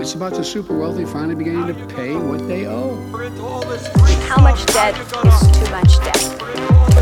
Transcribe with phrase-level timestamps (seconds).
[0.00, 2.96] It's about the super wealthy finally beginning to pay what they owe.
[4.28, 5.10] How much debt is
[5.56, 6.22] too much debt?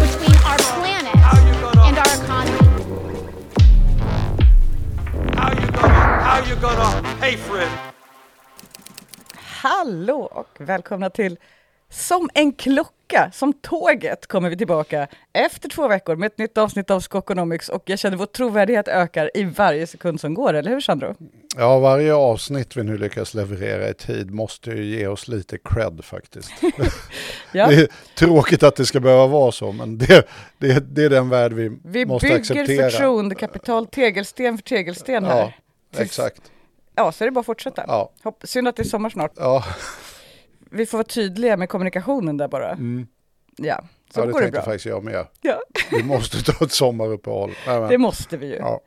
[0.04, 1.16] between our planet
[1.86, 2.62] and our economy.
[5.37, 7.69] How you gonna, how you gonna pay for it?
[9.63, 11.38] Hallå och välkomna till
[11.90, 12.93] Som en klocka,
[13.33, 17.83] som tåget kommer vi tillbaka efter två veckor med ett nytt avsnitt av Skokonomics och
[17.87, 21.15] jag känner vår trovärdighet ökar i varje sekund som går, eller hur Sandro?
[21.57, 26.05] Ja, varje avsnitt vi nu lyckas leverera i tid måste ju ge oss lite cred
[26.05, 26.51] faktiskt.
[27.52, 27.66] Ja.
[27.69, 31.29] Det är tråkigt att det ska behöva vara så, men det, det, det är den
[31.29, 32.91] värld vi, Vi måste bygger acceptera.
[32.91, 35.55] förtroendekapital tegelsten för tegelsten här.
[35.97, 36.43] Ja, exakt.
[36.95, 37.85] Ja, så är det bara att fortsätta.
[37.87, 39.33] Ja, Hopp, synd att det är sommar snart.
[39.37, 39.65] ja,
[40.71, 42.71] Vi får vara tydliga med kommunikationen där bara.
[42.73, 43.07] mm.
[43.57, 44.63] Ja, så ja det går det bra.
[44.63, 45.27] faktiskt jag med.
[45.41, 45.61] Ja,
[45.91, 47.51] Vi måste ta ett sommaruppehåll.
[47.67, 48.55] Nej, men, det måste vi ju.
[48.57, 48.81] ja,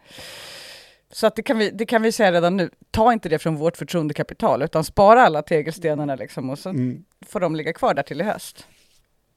[1.12, 2.70] Så att det, kan vi, det kan vi säga redan nu.
[2.92, 7.40] Ta inte det från vårt förtroendekapital, utan spara alla tegelstenarna liksom och så mm, får
[7.40, 8.68] de ligga kvar där till i höst.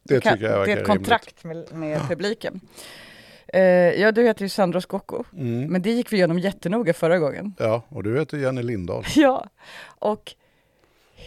[0.02, 1.06] det Kan- tycker jag det verkar är ett rimligt.
[1.06, 2.60] kontrakt med, med publiken.
[3.48, 3.62] Eh,
[4.00, 5.66] ja, du heter ju Sandro Scocco, Mm.
[5.72, 7.54] men det gick vi igenom jättenoga förra gången.
[7.58, 9.04] Ja, och du heter Jenny Lindahl.
[9.16, 9.46] Ja,
[9.98, 10.34] och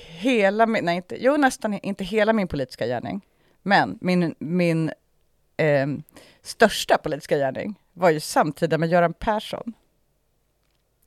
[0.05, 3.21] hela min, nej inte, jo nästan inte hela min politiska gärning,
[3.63, 4.91] men min, min
[5.57, 6.03] ehm,
[6.41, 9.73] största politiska gärning var ju samtida med Göran Persson.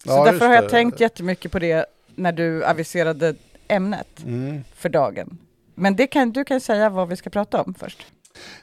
[0.04, 0.68] Så Ja, därför har jag det.
[0.70, 3.34] tänkt jättemycket på det när du aviserade
[3.68, 4.64] ämnet Mm.
[4.74, 5.38] för dagen.
[5.74, 8.06] Men det kan, du kan säga vad vi ska prata om först.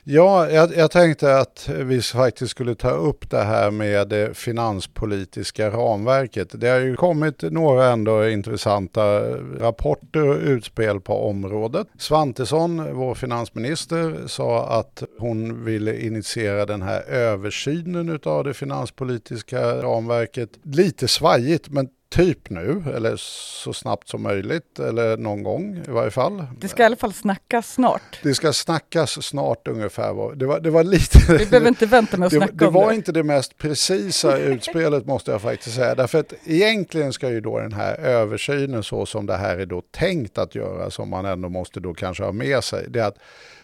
[0.03, 5.69] Ja, jag, jag tänkte att vi faktiskt skulle ta upp det här med det finanspolitiska
[5.69, 6.61] ramverket.
[6.61, 9.19] Det har ju kommit några ändå intressanta
[9.59, 11.87] rapporter och utspel på området.
[11.97, 20.49] Svantesson, vår finansminister, sa att hon ville initiera den här översynen av det finanspolitiska ramverket.
[20.63, 26.11] Lite svajigt, men typ nu, eller så snabbt som möjligt, eller någon gång i varje
[26.11, 26.45] fall.
[26.59, 28.19] Det ska i alla fall snackas snart.
[28.23, 30.35] Det ska snackas snart ungefär.
[30.35, 31.37] Det var, det var lite...
[31.37, 32.95] Vi behöver inte vänta med att det, snacka det om var det.
[32.95, 35.95] inte det mest precisa utspelet måste jag faktiskt säga.
[35.95, 39.81] Därför att egentligen ska ju då den här översynen så som det här är då
[39.91, 43.17] tänkt att göra, som man ändå måste då kanske ha med sig, det är att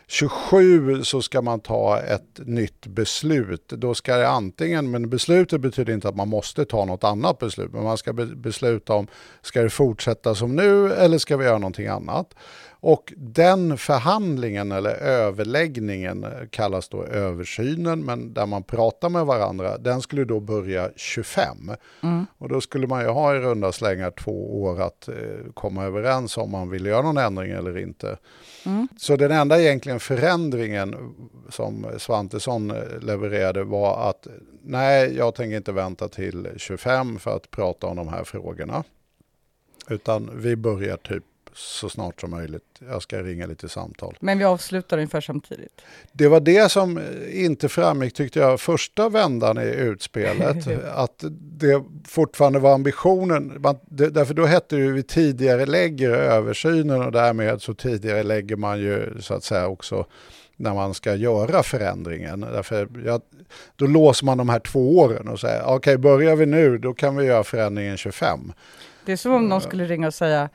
[0.07, 3.69] 27 så ska man ta ett nytt beslut.
[3.69, 7.73] Då ska det antingen, men beslutet betyder inte att man måste ta något annat beslut,
[7.73, 9.07] men man ska be- besluta om,
[9.41, 12.33] ska det fortsätta som nu eller ska vi göra någonting annat?
[12.85, 20.01] Och den förhandlingen eller överläggningen kallas då översynen, men där man pratar med varandra, den
[20.01, 21.71] skulle då börja 25.
[22.37, 25.15] Och då skulle man ju ha i runda slängar två år att eh,
[25.53, 28.17] komma överens om man vill göra någon ändring eller inte.
[28.97, 30.95] Så den enda egentligen förändringen
[31.49, 34.27] som Svantesson eh, levererade var att
[34.63, 38.83] nej, jag tänker inte vänta till 25 för att prata om de här frågorna.
[39.89, 41.23] Utan vi börjar typ
[41.55, 42.63] så snart som möjligt.
[42.89, 44.17] Jag ska ringa lite samtal.
[44.19, 45.81] Men vi avslutar ungefär samtidigt.
[46.11, 50.67] Det var det som inte framgick tyckte jag första vändan i utspelet.
[50.93, 53.53] att det fortfarande var ambitionen.
[53.59, 58.23] Man, det, därför då hette det ju vi tidigare lägger översynen och därmed så tidigare
[58.23, 60.05] lägger man ju så att säga också
[60.55, 62.41] när man ska göra förändringen.
[62.41, 63.21] Därför jag,
[63.75, 67.15] då låser man de här två åren och säger okej börjar vi nu då kan
[67.15, 68.53] vi göra förändringen 25.
[69.05, 70.49] Det är som om någon skulle ringa och säga "D-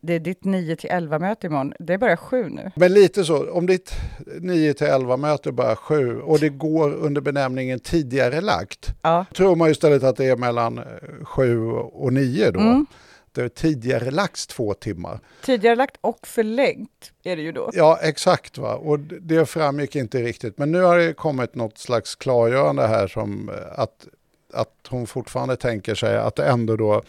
[0.00, 1.72] det är ditt 9 till 11 möte imorgon.
[1.78, 2.70] Det är bara 7 nu.
[2.76, 3.92] Men lite så, om ditt
[4.40, 9.26] 9 till 11 möte bara 7 och det går under benämningen tidigare lagt Ja.
[9.34, 10.80] tror man istället att det är mellan
[11.22, 12.60] 7 och 9 då.
[12.60, 12.86] Mm.
[13.32, 15.20] Det är tidigare lagts två timmar.
[15.44, 17.70] Tidigare lagt och förlängt är det ju då.
[17.72, 18.58] Ja, exakt.
[18.58, 18.74] Va?
[18.74, 20.58] Och det framgick inte riktigt.
[20.58, 24.06] Men nu har det kommit något slags klargörande här som eh, att,
[24.52, 27.02] att hon fortfarande tänker sig att ändå då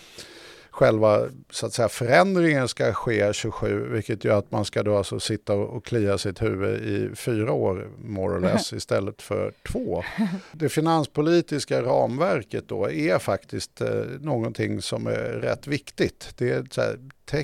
[0.71, 5.19] själva så att säga, förändringen ska ske 27, vilket gör att man ska då alltså
[5.19, 10.03] sitta och klia sitt huvud i fyra år, more or less, istället för två.
[10.51, 13.87] Det finanspolitiska ramverket då är faktiskt eh,
[14.19, 16.33] någonting som är rätt viktigt.
[16.37, 16.97] Det är så här,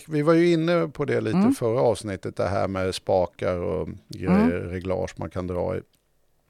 [0.07, 1.54] vi var ju inne på det lite Mm.
[1.54, 5.81] förra avsnittet, det här med spakar och grejer, reglage man kan dra i.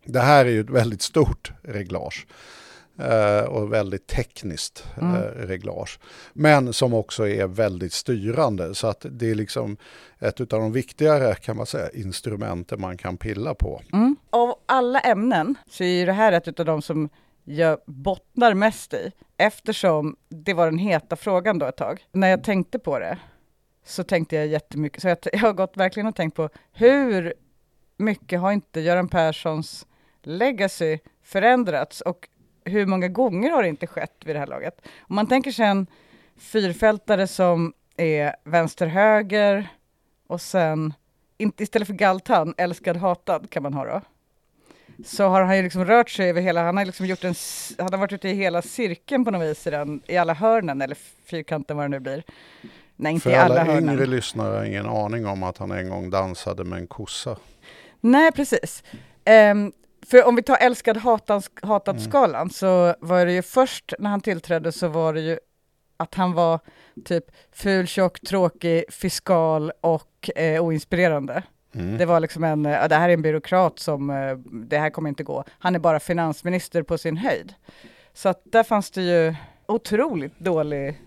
[0.05, 2.27] Det här är ju ett väldigt stort reglage.
[2.99, 5.15] Eh, och väldigt tekniskt Mm.
[5.15, 5.99] eh, reglage.
[6.33, 8.75] Men som också är väldigt styrande.
[8.75, 9.77] Så att det är liksom
[10.19, 13.81] ett av de viktigare kan man säga, instrumenten man kan pilla på.
[13.93, 14.15] Mm.
[14.29, 17.09] Av alla ämnen så är det här ett av de som
[17.43, 22.05] jag bottnar mest i, eftersom det var den heta frågan då ett tag.
[22.11, 23.17] När jag tänkte på det
[23.85, 27.33] så tänkte jag jättemycket, så jag, jag har gått verkligen och tänkt på hur
[27.97, 29.87] mycket har inte Göran Perssons
[30.23, 32.27] legacy förändrats och
[32.65, 34.81] hur många gånger har det inte skett vid det här laget?
[35.01, 35.87] Om man tänker sig en
[36.37, 39.67] fyrfältare som är vänster-höger
[40.27, 40.93] och sen,
[41.37, 44.01] inte istället för galtan, älskad hatad kan man ha då.
[45.05, 47.35] Så har han ju liksom rört sig över hela, han har liksom gjort en,
[47.77, 50.81] han har varit ute i hela cirkeln på något vis i, den, i alla hörnen
[50.81, 52.23] eller fyrkanten vad det nu blir.
[52.95, 53.93] Nej, inte För i alla, alla hörnen.
[53.93, 57.37] yngre lyssnare har ingen aning om att han en gång dansade med en kossa.
[58.01, 58.83] Nej, precis.
[59.25, 59.71] Ehm,
[60.09, 64.21] för om vi tar älskad hatad, hatad skalan så var det ju först när han
[64.21, 65.39] tillträdde så var det ju
[65.97, 66.59] att han var
[67.05, 71.43] typ ful, tjock, tråkig, fiskal och eh, oinspirerande.
[71.75, 71.97] Mm.
[71.97, 75.09] Det var liksom en, eh, det här är en byråkrat som, eh, det här kommer
[75.09, 75.43] inte gå.
[75.59, 77.53] Han är bara finansminister på sin höjd.
[78.13, 79.35] Så att där fanns det ju
[79.67, 81.01] otroligt dålig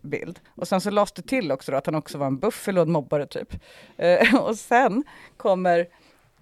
[0.00, 0.40] bild.
[0.54, 2.82] Och sen så lades det till också då att han också var en buffel och
[2.82, 3.54] en mobbare typ.
[3.96, 5.04] Eh, och sen
[5.36, 5.86] kommer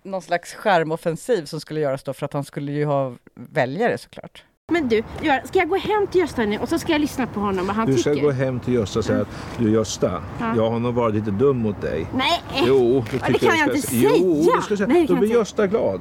[0.02, 4.44] någon slags skärmoffensiv som skulle göras då för att han skulle ju ha väljare såklart.
[4.72, 5.02] Men du,
[5.44, 7.76] ska jag gå hem till Gösta nu och så ska jag lyssna på honom vad
[7.76, 8.22] han Du ska tycker?
[8.26, 10.52] gå hem till Gösta och säga att du Gösta, Ja.
[10.56, 12.06] jag har nog varit lite dum mot dig.
[12.16, 14.10] Nej, Jo, Ja, det tycker kan jag du inte säga.
[14.16, 14.86] Jo, du ska säga.
[14.86, 16.00] Nej, det då blir jag inte Gösta glad.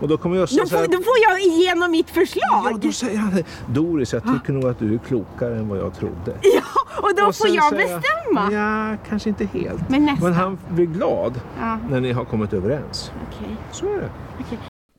[0.00, 2.80] Och då kommer Gösta då säga får, då får jag igenom mitt Ja, förslag.
[2.80, 3.42] då säger han.
[3.68, 6.34] Doris, jag tycker nog att du är klokare än vad jag trodde.
[6.42, 6.62] Ja,
[7.02, 8.52] och då Och får jag bestämma.
[8.52, 9.88] Ja, kanske inte helt.
[9.88, 10.24] Men nästan.
[10.30, 13.12] Men han blir glad Ja, när ni har kommit överens.
[13.28, 13.56] okej.
[13.72, 14.10] Så är det.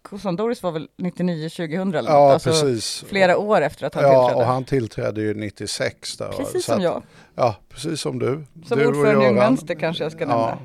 [0.02, 3.04] Kossan Doris var väl 99-2000 eller Ja, alltså precis.
[3.10, 4.46] flera år efter att han Ja, tillträdde.
[4.46, 6.18] och han tillträdde ju 96.
[6.18, 7.04] Där, Precis så som att- jag.
[7.36, 8.44] Ja, precis som du.
[8.66, 9.36] Som du ordförande i Ung.
[9.36, 10.36] Vänster kanske jag ska nämna.
[10.44, 10.58] Ja.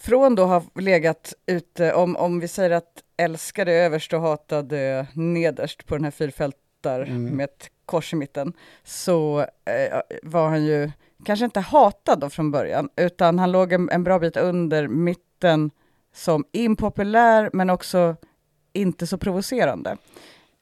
[0.00, 2.84] Från då har legat ute, om, om vi säger att
[3.20, 7.24] älskade överst och hatade nederst på den här fyrfältar Mm.
[7.24, 8.52] med ett kors i mitten,
[8.84, 10.90] så eh, var han ju
[11.24, 15.70] kanske inte hatad då från början, utan han låg en, en bra bit under mitten
[16.14, 18.16] som impopulär, men också
[18.72, 19.96] inte så provocerande.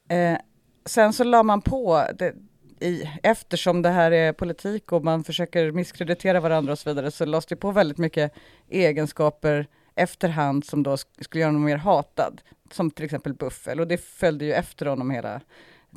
[0.09, 0.37] Eh,
[0.85, 2.33] sen så la man på, det,
[2.79, 7.25] i, eftersom det här är politik och man försöker misskreditera varandra och så vidare, så
[7.25, 8.33] lades det på väldigt mycket
[8.69, 9.67] egenskaper
[9.99, 12.41] efterhand som då skulle göra honom mer hatad,
[12.71, 15.41] som till exempel buffel, och det följde ju efter honom hela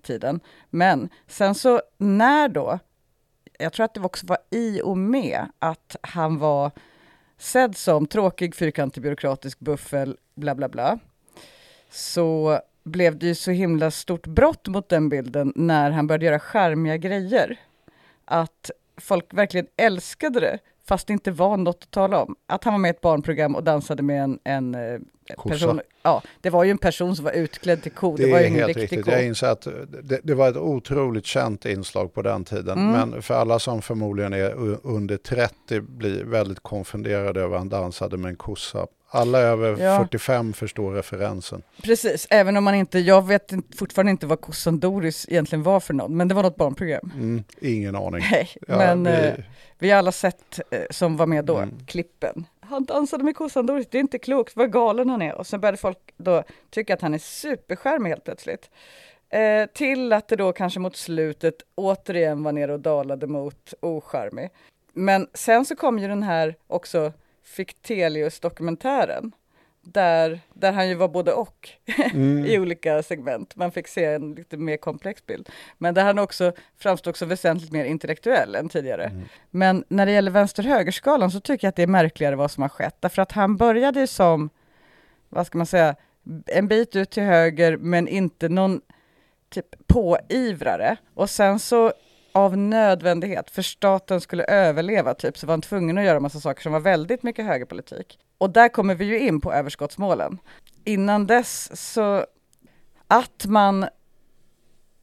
[0.03, 0.41] tiden.
[0.71, 2.79] Men sen så när då,
[3.59, 6.71] jag tror att det också var i och med att han var
[7.39, 10.99] sedd som tråkig, fyrkantig, byråkratisk buffel, bla bla bla,
[11.91, 16.39] så blev det ju så himla stort brott mot den bilden när han började göra
[16.39, 17.61] charmiga grejer.
[18.25, 22.37] Att folk verkligen älskade det, fast det inte var något att tala om.
[22.47, 25.01] Att han var med i ett barnprogram och dansade med en, en eh,
[25.49, 25.81] person.
[26.03, 28.17] Ja, det var ju en person som var utklädd till ko.
[28.17, 29.05] Det, Det var ju ingen riktig riktigt.
[29.05, 29.11] ko.
[29.11, 29.69] Jag inser att
[30.03, 32.79] det, det var ett otroligt känt inslag på den tiden.
[32.79, 33.11] Mm.
[33.11, 38.17] Men för alla som förmodligen är under 30 blir väldigt konfunderade över att han dansade
[38.17, 38.87] med en kossa.
[39.15, 39.99] Alla över Ja.
[39.99, 41.63] 45 förstår referensen.
[41.83, 45.95] Precis, även om man inte, jag vet fortfarande inte vad kossan Doris egentligen var för
[45.95, 47.11] någon, men det var något barnprogram.
[47.15, 48.23] Mm, ingen aning.
[48.31, 49.35] Nej, Ja, men vi- eh,
[49.79, 51.75] vi har alla sett eh, som var med då, Mm.
[51.87, 52.45] klippen.
[52.61, 55.35] Han dansade med kossan Doris, det är inte klokt, vad galen han är.
[55.35, 58.71] Och sen började folk då tycka att han är superskärmig helt plötsligt.
[59.31, 64.51] Eh, till att det då kanske mot slutet återigen var nere och dalade mot ocharmig.
[64.93, 67.13] Men sen så kom ju den här också
[67.45, 69.33] Fichtelius-dokumentären.
[69.85, 71.69] Där, där han ju var både och
[72.15, 72.47] Mm.
[72.47, 73.57] i olika segment.
[73.57, 75.49] Man fick se en lite mer komplex bild.
[75.79, 79.05] Men där han också framstod som väsentligt mer intellektuell än tidigare.
[79.05, 79.23] Mm.
[79.51, 82.69] Men när det gäller vänster-högerskalan så tycker jag att det är märkligare vad som har
[82.69, 82.97] skett.
[83.01, 84.51] Därför att han började ju som,
[85.29, 85.97] vad ska man säga,
[86.47, 88.81] en bit ut till höger men inte någon
[89.51, 90.97] typ påivrare.
[91.15, 91.93] Och sen så
[92.33, 96.63] av nödvändighet, för staten skulle överleva typ, så var han tvungen att göra massa saker
[96.63, 98.19] som var väldigt mycket högerpolitik.
[98.39, 100.39] Och där kommer vi ju in på överskottsmålen.
[100.85, 102.27] Innan dess så,
[103.07, 103.87] att man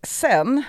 [0.04, 0.64] sen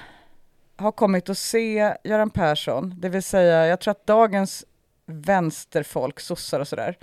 [0.77, 4.65] har kommit att se Göran Persson, det vill säga jag tror att dagens
[5.07, 6.99] vänsterfolk, sossar och sådär,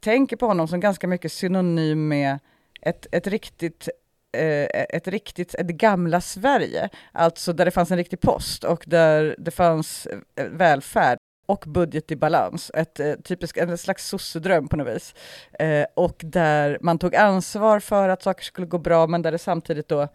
[0.00, 2.38] tänker på honom som ganska mycket synonym med
[2.80, 3.88] ett, ett riktigt
[4.32, 9.36] Eh, ett riktigt, ett gamla Sverige, alltså där det fanns en riktig post och där
[9.38, 14.76] det fanns eh, välfärd och budget i balans, ett eh, typiskt, en slags sossedröm på
[14.76, 15.14] något vis.
[15.52, 19.38] Eh, och där man tog ansvar för att saker skulle gå bra, men där det
[19.38, 20.08] samtidigt då,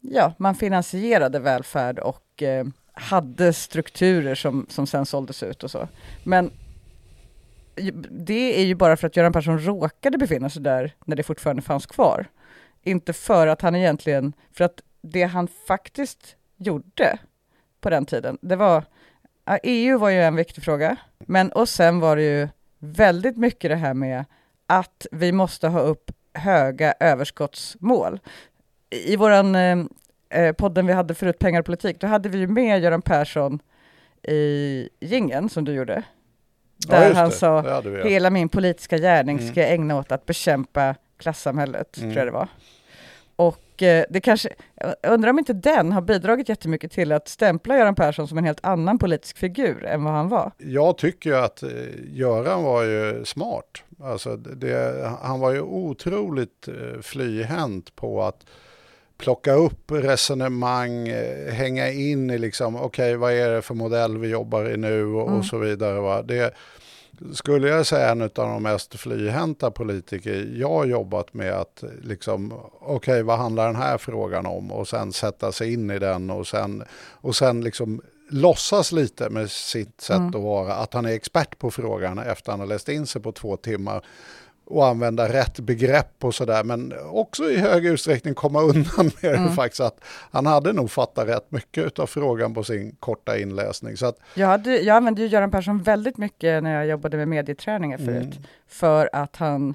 [0.00, 5.88] ja, man finansierade välfärd och eh, hade strukturer som, som sen såldes ut och så.
[6.24, 6.50] Men
[8.10, 11.62] det är ju bara för att Göran Persson råkade befinna sig där när det fortfarande
[11.62, 12.26] fanns kvar.
[12.86, 17.18] Inte för att han egentligen, för att det han faktiskt gjorde
[17.80, 18.84] på den tiden, det var,
[19.44, 23.70] ja, EU var ju en viktig fråga, men och sen var det ju väldigt mycket
[23.70, 24.24] det här med
[24.66, 28.20] att vi måste ha upp höga överskottsmål.
[28.90, 29.78] I våran eh,
[30.30, 33.58] eh, podden vi hade förut, Pengar och politik, då hade vi ju med Göran Persson
[34.22, 36.02] i gingen som du gjorde.
[36.88, 38.04] Ja, Där just han sa, ja.
[38.04, 39.50] hela min politiska gärning Mm.
[39.52, 42.10] ska jag ägna åt att bekämpa klassamhället, Mm.
[42.10, 42.48] tror jag det var.
[43.36, 47.76] Och eh, det kanske, jag undrar om inte den har bidragit jättemycket till att stämpla
[47.76, 50.52] Göran Persson som en helt annan politisk figur än vad han var.
[50.58, 51.70] Jag tycker ju att eh,
[52.12, 53.82] Göran var ju smart.
[54.02, 58.46] Alltså det, han var ju otroligt eh, flyhänt på att
[59.18, 61.12] plocka upp resonemang,
[61.52, 65.26] hänga in i liksom, okej vad är det för modell vi jobbar i nu och,
[65.26, 65.38] Mm.
[65.38, 66.00] och så vidare.
[66.00, 66.22] Va?
[66.22, 66.54] Det
[67.32, 72.52] skulle jag säga en av de mest flyhänta politiker jag har jobbat med att liksom,
[72.80, 76.46] okej vad handlar den här frågan om och sen sätta sig in i den och
[76.46, 80.28] sen, och sen liksom låtsas lite med sitt sätt Mm.
[80.28, 83.32] att vara, att han är expert på frågan efter han har läst in sig på
[83.32, 84.04] två timmar
[84.66, 89.44] och använda rätt begrepp och sådär, men också i hög utsträckning komma undan med Mm.
[89.46, 93.96] det faktiskt att han hade nog fattat rätt mycket av frågan på sin korta inläsning.
[93.96, 97.28] Så att, Jag, hade, jag använde ju Göran Persson väldigt mycket när jag jobbade med
[97.28, 98.42] medieträningar förut, Mm.
[98.68, 99.74] för att han,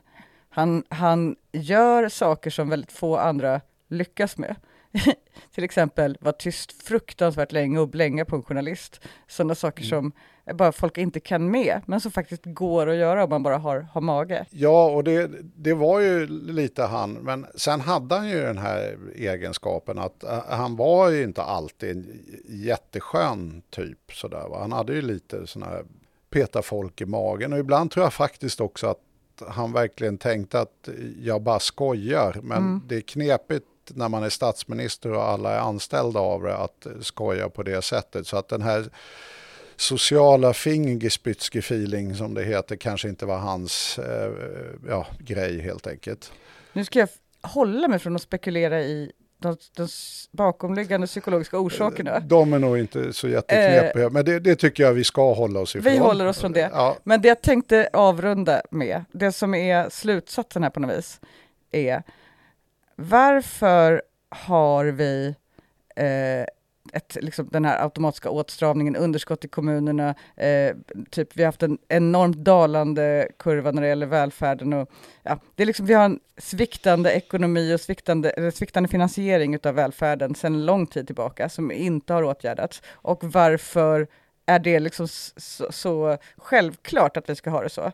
[0.49, 4.55] han, han gör saker som väldigt få andra lyckas med.
[5.55, 9.01] Till exempel vara tyst fruktansvärt länge och blänga på en journalist.
[9.27, 9.89] Sådana saker Mm.
[9.89, 10.11] som
[10.57, 13.79] bara folk inte kan med, men som faktiskt går att göra om man bara har,
[13.93, 14.45] har mage.
[14.49, 18.97] Ja, och det, det var ju lite han, men sen hade han ju den här
[19.15, 22.19] egenskapen att eh, han var ju inte alltid en
[22.81, 24.47] jätteskön typ sådär.
[24.49, 24.59] Va?
[24.59, 25.83] Han hade ju lite sådana här
[26.29, 28.97] peta folk i magen och ibland tror jag faktiskt också att
[29.47, 30.89] han verkligen tänkte att
[31.21, 32.81] jag bara skojar, men Mm.
[32.87, 37.49] det är knepigt när man är statsminister och alla är anställda av det att skoja
[37.49, 38.27] på det sättet.
[38.27, 38.85] Så att den här
[39.75, 44.31] sociala fingerspitze-feeling som det heter kanske inte var hans eh,
[44.87, 46.31] ja, grej helt enkelt.
[46.73, 47.09] Nu ska jag
[47.41, 49.87] hålla mig från att spekulera i de, de
[50.31, 52.19] bakomliggande psykologiska orsakerna.
[52.19, 55.75] De är nog inte så jätteknepiga, men det, det tycker jag vi ska hålla oss
[55.75, 55.91] ifrån.
[55.91, 56.69] Vi håller oss från det.
[56.73, 61.19] Ja, Men det jag tänkte avrunda med, det som är slutsatsen här på något vis,
[61.71, 62.03] är
[62.95, 65.35] varför har vi
[65.95, 66.45] eh,
[66.93, 70.75] ett, liksom, den här automatiska åtstramningen, underskott i kommunerna, eh,
[71.09, 74.91] typ vi har haft en enormt dalande kurva när det gäller välfärden och
[75.23, 80.35] ja, det är liksom, vi har en sviktande ekonomi och sviktande, sviktande finansiering utav välfärden
[80.35, 82.81] sedan lång tid tillbaka som inte har åtgärdats.
[82.91, 84.07] Och varför
[84.45, 87.91] är det liksom så, så självklart att vi ska ha det så?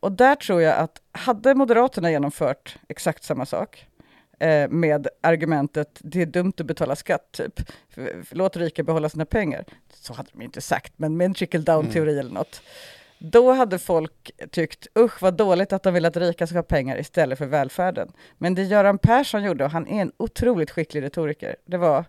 [0.00, 3.86] Och där tror jag att hade Moderaterna genomfört exakt samma sak
[4.40, 7.60] eh, med argumentet det är dumt att betala skatt, typ.
[8.30, 9.64] Låt rika behålla sina pengar.
[9.94, 12.62] Så hade de inte sagt, men med en trickle down-teori eller något.
[13.18, 17.00] Då hade folk tyckt, usch vad dåligt att de vill att rika ska ha pengar
[17.00, 18.12] istället för välfärden.
[18.38, 22.04] Men det Göran Persson gjorde, och han är en otroligt skicklig retoriker, det var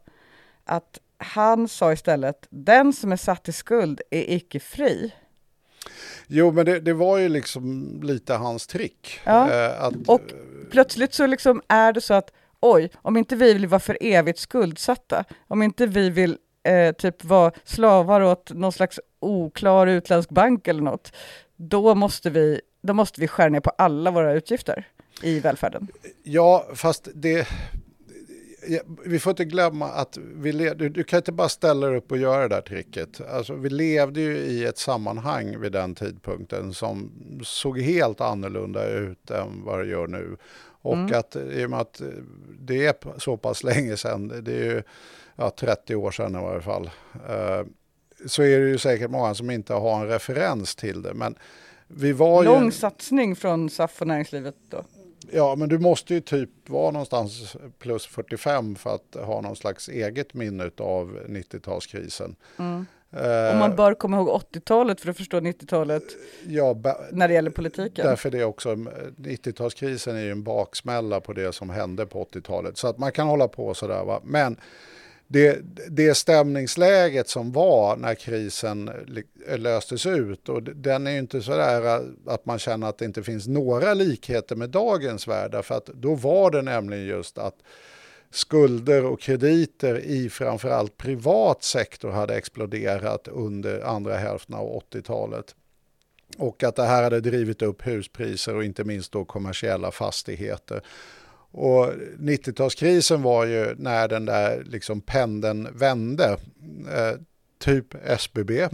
[0.63, 5.13] att han sa istället, den som är satt i skuld är icke fri.
[6.27, 9.19] Jo, men det, det var ju liksom lite hans trick.
[9.23, 10.21] Ja, Eh, att, och
[10.71, 14.39] plötsligt så liksom är det så att oj, om inte vi vill vara för evigt
[14.39, 20.67] skuldsatta, om inte vi vill eh, typ vara slavar åt någon slags oklar utländsk bank
[20.67, 21.13] eller något,
[21.55, 24.87] då måste vi, då måste vi skära ner på alla våra utgifter
[25.21, 25.87] i välfärden.
[26.23, 27.47] Ja, fast det...
[29.05, 32.11] Vi får inte glömma att vi le, du, du kan inte bara ställa dig upp
[32.11, 33.21] och göra det där tricket.
[33.21, 37.11] Alltså, vi levde ju i ett sammanhang vid den tidpunkten som
[37.43, 40.37] såg helt annorlunda ut än vad det gör nu.
[40.83, 41.19] Och Mm.
[41.19, 42.01] att i och med att
[42.59, 44.83] det är så pass länge sedan, det är ju
[45.35, 46.89] ja, 30 år sedan i varje fall,
[47.29, 47.65] eh,
[48.25, 51.13] så är det ju säkert många som inte har en referens till det.
[51.13, 51.35] Men
[51.87, 52.49] vi var ju...
[52.49, 54.83] Lång satsning från SAF och näringslivet då.
[55.33, 59.89] Ja, men du måste ju typ vara någonstans plus 45 för att ha någon slags
[59.89, 62.35] eget minne av 90-talskrisen.
[62.59, 62.85] Mm.
[63.11, 66.03] Eh, Och man bör komma ihåg 80-talet för att förstå 90-talet
[66.47, 68.05] ja, ba- när det gäller politiken.
[68.05, 68.69] därför det är också,
[69.17, 72.77] 90-talskrisen är ju en baksmälla på det som hände på 80-talet.
[72.77, 74.03] Så att man kan hålla på sådär.
[74.05, 74.21] Va?
[74.23, 74.57] Men
[75.31, 75.59] det,
[75.89, 78.91] det stämningsläget som var när krisen
[79.47, 83.23] löstes ut och den är ju inte sådär äh, att man känner att det inte
[83.23, 85.65] finns några likheter med dagens värld.
[85.65, 87.55] För att då var det nämligen just att
[88.31, 95.55] skulder och krediter i framförallt privat sektor hade exploderat under andra hälften av 80-talet.
[96.37, 100.81] Och att det här hade drivit upp huspriser och inte minst då kommersiella fastigheter.
[101.51, 101.85] Och
[102.19, 106.37] 90-talskrisen var ju när den där liksom pendeln vände.
[106.91, 107.19] Eh,
[107.59, 108.67] typ SBB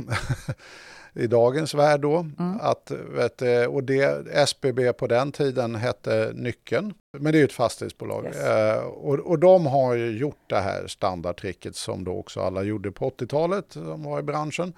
[1.13, 2.25] i dagens värld då.
[2.61, 6.93] Att, vet, och det, SBB på den tiden hette Nyckeln.
[7.19, 8.25] Men det är ju ett fastighetsbolag.
[8.25, 8.37] Yes.
[8.37, 12.91] Eh, och, och de har ju gjort det här standardtricket som då också alla gjorde
[12.91, 14.73] på 80-talet, som var i branschen.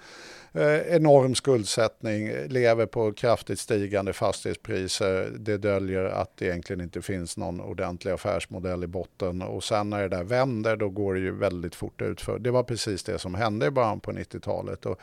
[0.52, 5.32] Eh, enorm skuldsättning, lever på kraftigt stigande fastighetspriser.
[5.38, 9.42] Det döljer att det egentligen inte finns någon ordentlig affärsmodell i botten.
[9.42, 12.38] Och sen när det där vänder, då går det ju väldigt fort utför.
[12.38, 14.86] Det var precis det som hände i början på 90-talet.
[14.86, 15.00] Och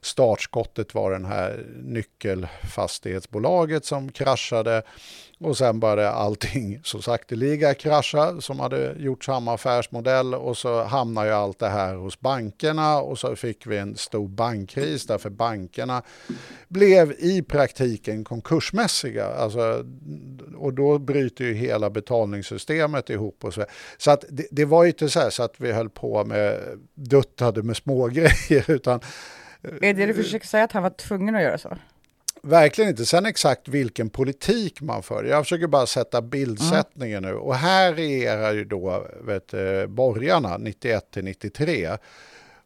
[0.00, 4.82] startskottet var den här nyckelfastighetsbolaget som kraschade
[5.40, 11.28] och sen började allting så sakteliga krascha som hade gjort samma affärsmodell och så hamnade
[11.28, 16.02] ju allt det här hos bankerna och så fick vi en stor bankkris därför bankerna
[16.68, 19.26] blev i praktiken konkursmässiga.
[19.26, 19.84] Alltså,
[20.56, 23.44] och då bryter ju hela betalningssystemet ihop.
[23.44, 23.64] Och så
[23.98, 26.60] så att det, det var ju inte så, så att vi höll på med
[26.94, 29.00] duttade med smågrejer utan
[29.62, 31.76] Är det du försöker säga att han var tvungen att göra så?
[32.46, 33.06] Verkligen inte.
[33.06, 35.24] Sen exakt vilken politik man för.
[35.24, 37.30] Jag försöker bara sätta bildsättningen mm.
[37.30, 37.40] nu.
[37.40, 39.54] Och här regerar ju då vet,
[39.88, 41.96] borgarna 91 till 93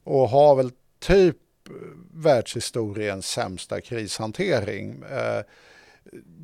[0.04, 1.36] och har väl typ
[2.14, 5.02] världshistoriens sämsta krishantering.
[5.10, 5.42] Eh,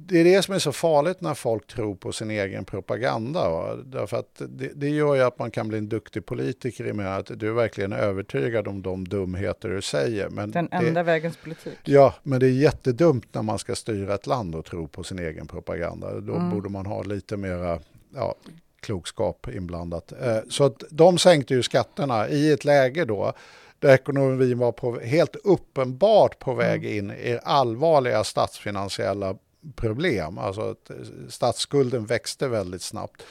[0.08, 3.50] det är det som är så farligt när folk tror på sin egen propaganda.
[3.50, 3.76] Va?
[3.84, 6.96] Därför att det, det, gör ju att man kan bli en duktig politiker i och
[6.96, 10.28] med att du är verkligen övertygad om de dumheter du säger.
[10.28, 11.78] Men Den enda det, vägens politik.
[11.84, 15.18] Ja, men det är jättedumt när man ska styra ett land och tro på sin
[15.18, 16.20] egen propaganda.
[16.20, 16.50] Då mm.
[16.50, 17.78] borde man ha lite mera
[18.14, 18.34] ja,
[18.80, 20.12] klokskap inblandat.
[20.12, 23.32] Eh, så att de sänkte ju skatterna i ett läge då
[23.78, 26.98] där ekonomin var på, helt uppenbart på väg mm.
[26.98, 29.36] in i allvarliga statsfinansiella
[29.76, 30.38] problem.
[30.38, 30.90] Alltså att
[31.28, 33.22] statsskulden växte väldigt snabbt.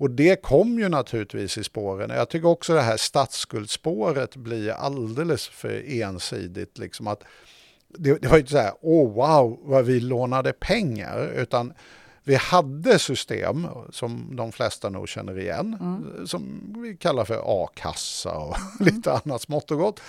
[0.00, 2.10] Och det kom ju naturligtvis i spåren.
[2.10, 6.78] Jag tycker också det här statsskuldspåret blir alldeles för ensidigt.
[6.78, 7.22] Liksom att
[7.88, 11.72] det, det var inte så här, oh, wow vad vi lånade pengar, utan
[12.24, 16.26] vi hade system som de flesta nog känner igen, mm.
[16.26, 18.70] som vi kallar för a-kassa och mm.
[18.94, 20.00] lite annat smått och gott.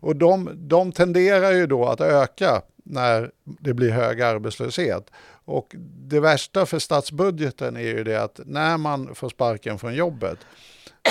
[0.00, 5.10] Och de, de tenderar ju då att öka när det blir hög arbetslöshet.
[5.44, 10.38] Och det värsta för statsbudgeten är ju det att när man får sparken från jobbet,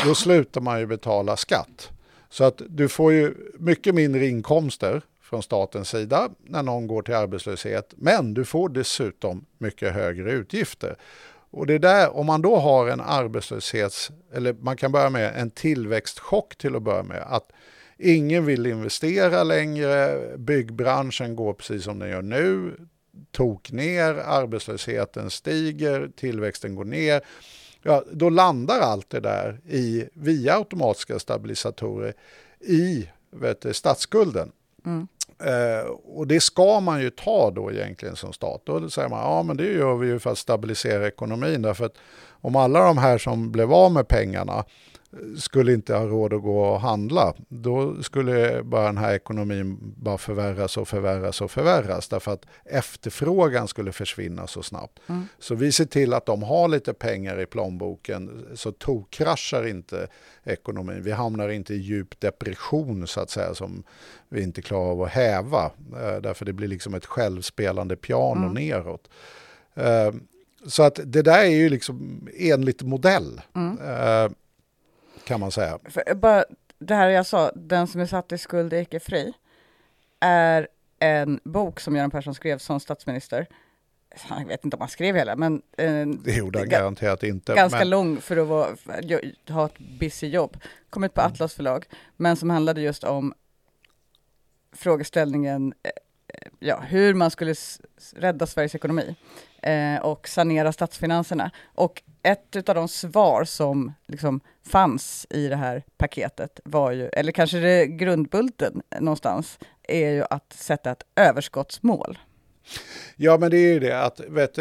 [0.05, 1.89] då slutar man ju betala skatt.
[2.29, 7.15] Så att du får ju mycket mindre inkomster från statens sida när någon går till
[7.15, 7.93] arbetslöshet.
[7.97, 10.95] Men du får dessutom mycket högre utgifter.
[11.51, 15.51] Och det där, om man då har en arbetslöshets, eller man kan börja med en
[15.51, 17.51] tillväxtchock till att börja med, att
[17.97, 22.75] ingen vill investera längre, byggbranschen går precis som den gör nu,
[23.31, 27.21] tok ner, arbetslösheten stiger, tillväxten går ner.
[27.81, 32.13] Ja, då landar allt det där i, via automatiska stabilisatorer
[32.59, 34.51] i vet du, statsskulden.
[34.85, 35.07] Mm.
[35.39, 38.61] Eh, och det ska man ju ta då egentligen som stat.
[38.65, 41.61] Då säger man ja men det gör vi ju för att stabilisera ekonomin.
[41.61, 41.97] Därför att
[42.29, 44.63] om alla de här som blev av med pengarna
[45.37, 50.17] skulle inte ha råd att gå och handla, då skulle bara den här ekonomin bara
[50.17, 54.99] förvärras och förvärras och förvärras därför att efterfrågan skulle försvinna så snabbt.
[55.07, 55.27] Mm.
[55.39, 60.07] Så vi ser till att de har lite pengar i plånboken så tokkraschar inte
[60.43, 61.03] ekonomin.
[61.03, 63.83] Vi hamnar inte i djup depression så att säga som
[64.29, 68.53] vi inte klarar av att häva eh, därför det blir liksom ett självspelande piano mm.
[68.53, 69.09] neråt.
[69.73, 70.13] Eh,
[70.67, 73.41] så att det där är ju liksom enligt modell.
[73.55, 73.77] Mm.
[75.25, 75.79] Eh, kan man säga.
[75.89, 76.45] För, bara,
[76.79, 79.33] det här jag sa, Den som är satt i skuld är icke fri,
[80.19, 80.67] är
[80.99, 83.47] en bok som Göran Persson skrev som statsminister.
[84.29, 85.61] Jag vet inte om han skrev hela, men...
[85.77, 87.53] Eh, det gjorde han garanterat inte.
[87.53, 87.89] Ganska men...
[87.89, 88.75] lång för att vara,
[89.49, 90.57] ha ett busy jobb.
[90.89, 91.33] Kom ut på mm.
[91.33, 91.85] Atlas förlag,
[92.17, 93.33] men som handlade just om
[94.75, 95.91] frågeställningen eh,
[96.59, 97.55] ja, hur man skulle
[98.15, 99.15] rädda Sveriges ekonomi
[99.61, 101.51] eh, och sanera statsfinanserna.
[101.65, 107.31] Och ett av de svar som liksom fanns i det här paketet var ju, eller
[107.31, 112.17] kanske det grundbulten någonstans, är ju att sätta ett överskottsmål.
[113.15, 114.55] Ja, men det är ju det att, vet,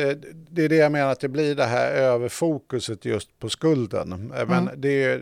[0.50, 4.08] det är det jag menar att det blir det här överfokuset just på skulden.
[4.28, 4.80] Men mm.
[4.80, 5.20] det,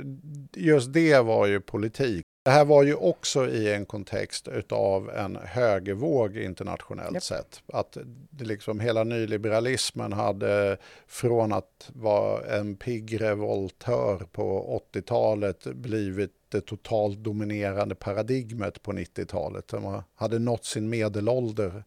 [0.53, 2.23] just det var ju politik.
[2.45, 7.23] Det här var ju också i en kontext av en högervåg internationellt yep.
[7.23, 7.63] sett.
[7.73, 7.97] Att
[8.31, 10.77] det liksom hela nyliberalismen hade
[11.07, 19.69] från att vara en pigg revoltör på 80-talet blivit det totalt dominerande paradigmet på 90-talet.
[19.69, 21.85] De hade nått sin medelålder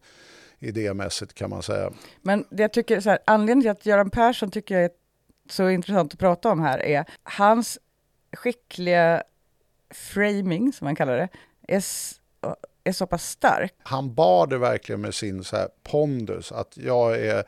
[0.58, 1.92] idémässigt kan man säga.
[2.22, 4.90] Men det jag tycker, så här, anledningen till att Göran Persson tycker jag är
[5.50, 7.78] så intressant att prata om här är hans
[8.32, 9.22] skickliga
[9.90, 11.28] framing, som man kallar det,
[11.68, 11.82] är,
[12.84, 13.74] är så pass stark.
[13.78, 17.44] Han bar det verkligen med sin så här pondus, att jag är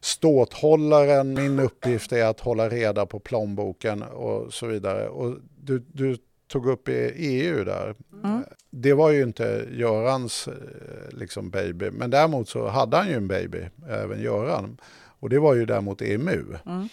[0.00, 5.08] ståthållaren, min uppgift är att hålla reda på plånboken och så vidare.
[5.08, 7.94] Och du, du tog upp EU där.
[8.24, 8.44] Mm.
[8.70, 10.54] Det var ju inte Görans eh,
[11.18, 14.78] liksom, baby, men däremot så hade han ju en baby, även Göran.
[15.20, 16.56] Och det var ju däremot EMU.
[16.66, 16.88] Mm.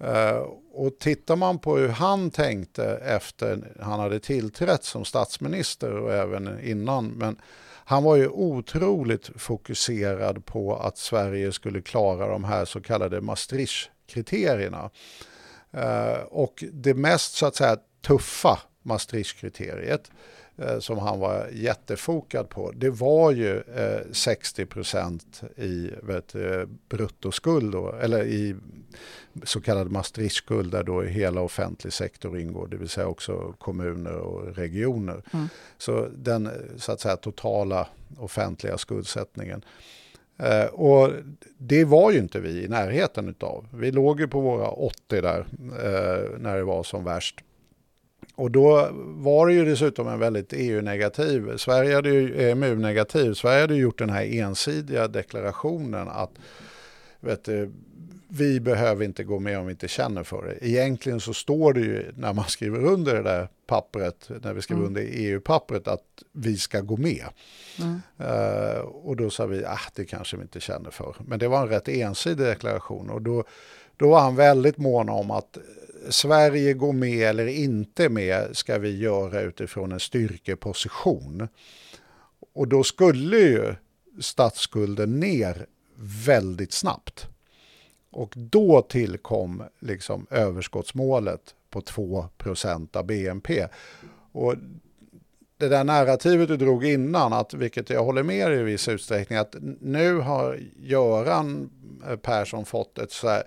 [0.00, 6.12] Eh, och tittar man på hur han tänkte efter han hade tillträtt som statsminister och
[6.12, 7.36] även innan, men
[7.84, 14.90] han var ju otroligt fokuserad på att Sverige skulle klara de här så kallade Maastricht-kriterierna.
[15.72, 20.10] Eh, och det mest så att säga tuffa Maastricht-kriteriet
[20.78, 25.20] som han var jättefokad på, det var ju eh, 60%
[25.56, 26.34] i vet,
[26.88, 28.56] bruttoskuld, då, eller i
[29.44, 34.56] så kallad Maastricht-skuld där då hela offentlig sektor ingår, det vill säga också kommuner och
[34.56, 35.22] regioner.
[35.32, 35.48] Mm.
[35.78, 39.64] Så den så att säga totala offentliga skuldsättningen.
[40.38, 41.10] Eh, och
[41.58, 43.66] det var ju inte vi i närheten utav.
[43.74, 47.40] Vi låg ju på våra 80 där eh, när det var som värst.
[48.40, 53.74] Och då var det ju dessutom en väldigt EU-negativ, Sverige hade ju EMU-negativ, Sverige hade
[53.74, 56.30] gjort den här ensidiga deklarationen att
[57.20, 57.72] vet du,
[58.28, 60.68] vi behöver inte gå med om vi inte känner för det.
[60.68, 64.82] Egentligen så står det ju när man skriver under det där pappret, när vi skriver
[64.82, 64.88] mm.
[64.88, 67.26] under EU-pappret, att vi ska gå med.
[67.78, 68.00] Mm.
[68.20, 71.16] Uh, och då sa vi, ah, det kanske vi inte känner för.
[71.26, 73.44] Men det var en rätt ensidig deklaration och då,
[73.96, 75.58] då var han väldigt mån om att
[76.08, 81.48] Sverige går med eller inte med ska vi göra utifrån en styrkeposition.
[82.54, 83.74] Och då skulle ju
[84.20, 85.66] statsskulden ner
[86.26, 87.26] väldigt snabbt.
[88.10, 92.28] Och då tillkom liksom överskottsmålet på 2
[92.92, 93.66] av BNP.
[94.32, 94.54] Och
[95.56, 99.56] det där narrativet du drog innan, att, vilket jag håller med i viss utsträckning, att
[99.80, 101.70] nu har Göran
[102.22, 103.42] Persson fått ett så här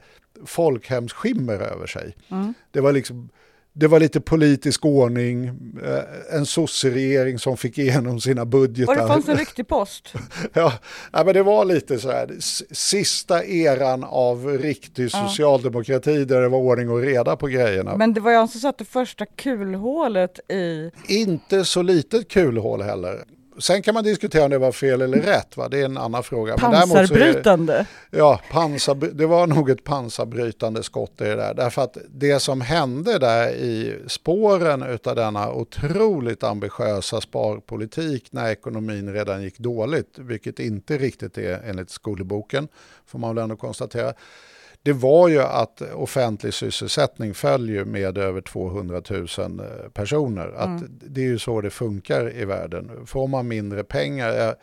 [0.46, 2.16] folkhemsskimmer över sig.
[2.32, 2.54] Mm.
[2.72, 3.30] Det var liksom
[3.76, 5.46] det var lite politisk ordning,
[5.84, 8.94] eh, en sosseregering som fick igenom sina budgetar.
[8.94, 10.14] Och det fanns en riktig post.
[10.54, 10.74] ja,
[11.12, 12.36] ja, men det var lite så här,
[12.74, 17.98] sista eran av riktig socialdemokrati där det var ordning och reda på grejerna.
[17.98, 20.92] Men det var jag som satte första kulhålet i...
[21.08, 23.24] Inte så litet kulhål heller.
[23.58, 25.70] Sen kan man diskutera om det var fel eller rätt, va?
[25.70, 26.58] det är en annan fråga.
[26.58, 27.74] Pansarbrytande?
[27.74, 27.86] Är,
[28.18, 31.54] ja, pansar, det var nog ett pansarbrytande skott i det där.
[31.54, 39.14] Därför att det som hände där i spåren av denna otroligt ambitiösa sparpolitik när ekonomin
[39.14, 42.68] redan gick dåligt, vilket inte riktigt är enligt skolboken,
[43.06, 44.14] får man väl ändå konstatera,
[44.84, 50.48] det var ju att offentlig sysselsättning följer med över 200 000 eh, personer.
[50.48, 50.60] Mm.
[50.60, 52.92] Att det är ju så det funkar i världen.
[53.06, 54.56] Får man mindre pengar,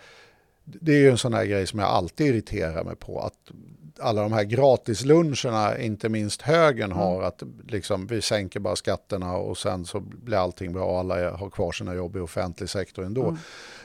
[0.65, 3.21] det är ju en sån här grej som jag alltid irriterar mig på.
[3.21, 3.51] Att
[3.99, 7.27] alla de här gratisluncherna, inte minst högern har, mm.
[7.27, 11.51] att liksom, vi sänker bara skatterna och sen så blir allting bra och alla har
[11.51, 13.23] kvar sina jobb i offentlig sektor ändå.
[13.23, 13.39] Mm.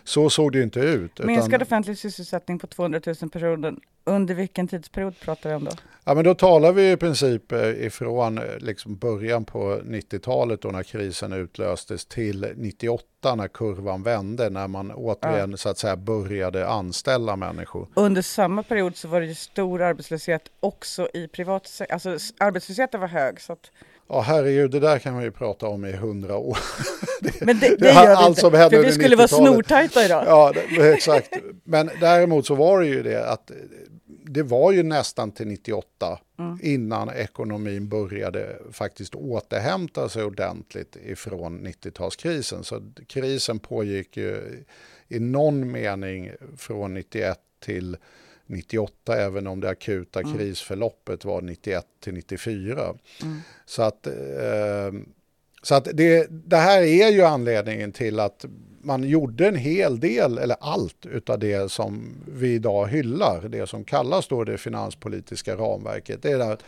[0.05, 1.19] Så såg det inte ut.
[1.19, 1.61] Minskad utan...
[1.61, 3.75] offentlig sysselsättning på 200 000 personer.
[4.03, 5.71] Under vilken tidsperiod pratar vi om då?
[6.03, 10.67] Ja, men då talar vi i princip eh, ifrån eh, liksom början på 90-talet då
[10.69, 15.57] när krisen utlöstes till 98 när kurvan vände, när man återigen ja.
[15.57, 17.87] så att säga började anställa människor.
[17.93, 23.07] Under samma period så var det ju stor arbetslöshet också i privat Alltså arbetslösheten var
[23.07, 23.41] hög.
[23.41, 23.71] Så att
[24.07, 26.57] Ja herregud, det där kan man ju prata om i hundra år.
[27.21, 30.23] det, Men det, det gör vi inte, för vi skulle vara snortajta idag.
[30.27, 31.29] Ja, det, exakt.
[31.63, 33.51] Men däremot så var det ju det att
[34.27, 36.59] det var ju nästan till 98 mm.
[36.61, 42.63] innan ekonomin började faktiskt återhämta sig ordentligt ifrån 90-talskrisen.
[42.63, 44.63] Så krisen pågick ju
[45.07, 47.97] i någon mening från 91 till
[48.47, 50.37] 98 även om det akuta mm.
[50.37, 52.95] krisförloppet var 91 till 94.
[53.21, 53.41] Mm.
[53.65, 54.13] Så att, eh,
[55.61, 58.45] så att det, det här är ju anledningen till att
[58.81, 63.83] man gjorde en hel del, eller allt, utav det som vi idag hyllar, det som
[63.83, 66.21] kallas då det finanspolitiska ramverket.
[66.21, 66.63] Det är att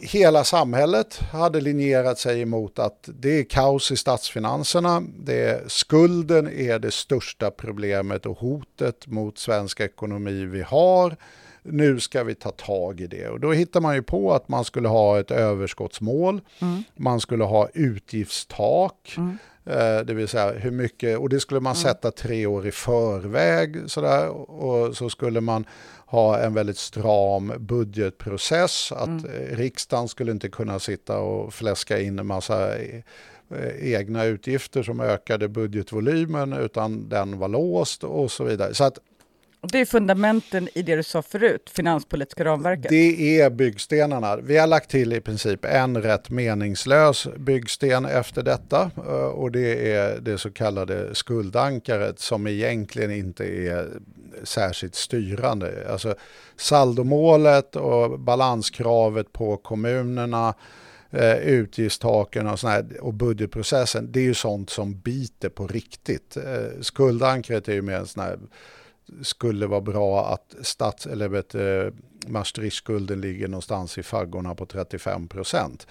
[0.00, 6.48] hela samhället hade linjerat sig emot att det är kaos i statsfinanserna, det är, skulden
[6.48, 11.16] är det största problemet och hotet mot svensk ekonomi vi har.
[11.62, 13.28] Nu ska vi ta tag i det.
[13.28, 16.82] Och då hittar man ju på att man skulle ha ett överskottsmål, mm.
[16.96, 19.38] man skulle ha utgiftstak, mm.
[19.66, 21.82] Eh, det vill säga hur mycket, och det skulle man mm.
[21.82, 25.64] sätta tre år i förväg sådär, och så skulle man
[26.06, 29.24] ha en väldigt stram budgetprocess, att mm.
[29.50, 33.02] riksdagen skulle inte kunna sitta och fläska in en massa eh,
[33.80, 38.74] egna utgifter som ökade budgetvolymen utan den var låst och så vidare.
[38.74, 38.98] Så att
[39.68, 42.90] det är fundamenten i det du sa förut, finanspolitiska ramverket.
[42.90, 44.36] Det är byggstenarna.
[44.36, 49.92] Vi har lagt till i princip en rätt meningslös byggsten efter detta eh, och det
[49.92, 53.88] är det så kallade skuldankaret som egentligen inte är
[54.42, 55.86] särskilt styrande.
[55.90, 56.14] Alltså
[56.56, 60.54] saldomålet och balanskravet på kommunerna
[61.10, 66.36] eh, utgiftstaken och, här, och budgetprocessen, det är ju sånt som biter på riktigt.
[66.36, 66.80] Eh,
[67.68, 68.38] är ju mer en sån här
[69.22, 71.86] skulle vara bra att stats, eller vet, eh,
[72.26, 75.86] Maastricht-skulden ligger någonstans i faggorna på 35 procent.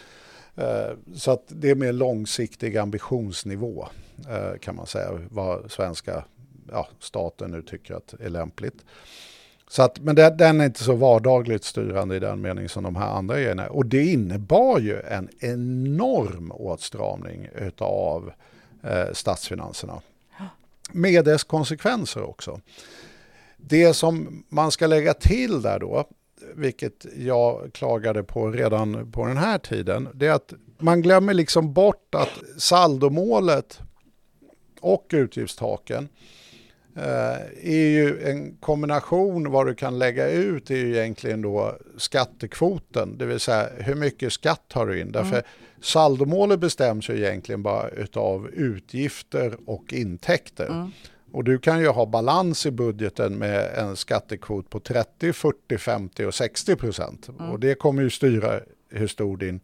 [0.56, 3.88] Eh, så att det är mer långsiktig ambitionsnivå
[4.30, 6.26] eh, kan man säga, vad svenska
[6.72, 8.86] ja, staten nu tycker att är lämpligt.
[9.68, 12.96] Så att, men det, den är inte så vardagligt styrande i den mening som de
[12.96, 13.68] här andra grejerna.
[13.68, 18.32] Och det innebar ju en enorm åtstramning av
[18.84, 20.02] eh, statsfinanserna.
[20.94, 22.62] Med dess konsekvenser också.
[23.58, 26.10] Det som man ska lägga till där då,
[26.56, 31.74] vilket jag klagade på redan på den här tiden, det är att man glömmer liksom
[31.74, 33.80] bort att saldomålet
[34.82, 36.10] och utgiftstaken
[36.96, 43.26] är ju en kombination vad du kan lägga ut är ju egentligen då skattekvoten, det
[43.26, 45.12] vill säga hur mycket skatt har du in.
[45.12, 45.44] Därför mm.
[45.82, 50.68] saldomålet bestäms ju egentligen bara utav utgifter och intäkter.
[50.68, 50.92] Mm.
[51.32, 56.26] Och du kan ju ha balans i budgeten med en skattekvot på 30, 40, 50
[56.26, 57.30] och 60 procent.
[57.30, 57.52] Mm.
[57.52, 59.60] Och det kommer ju styra hur stor din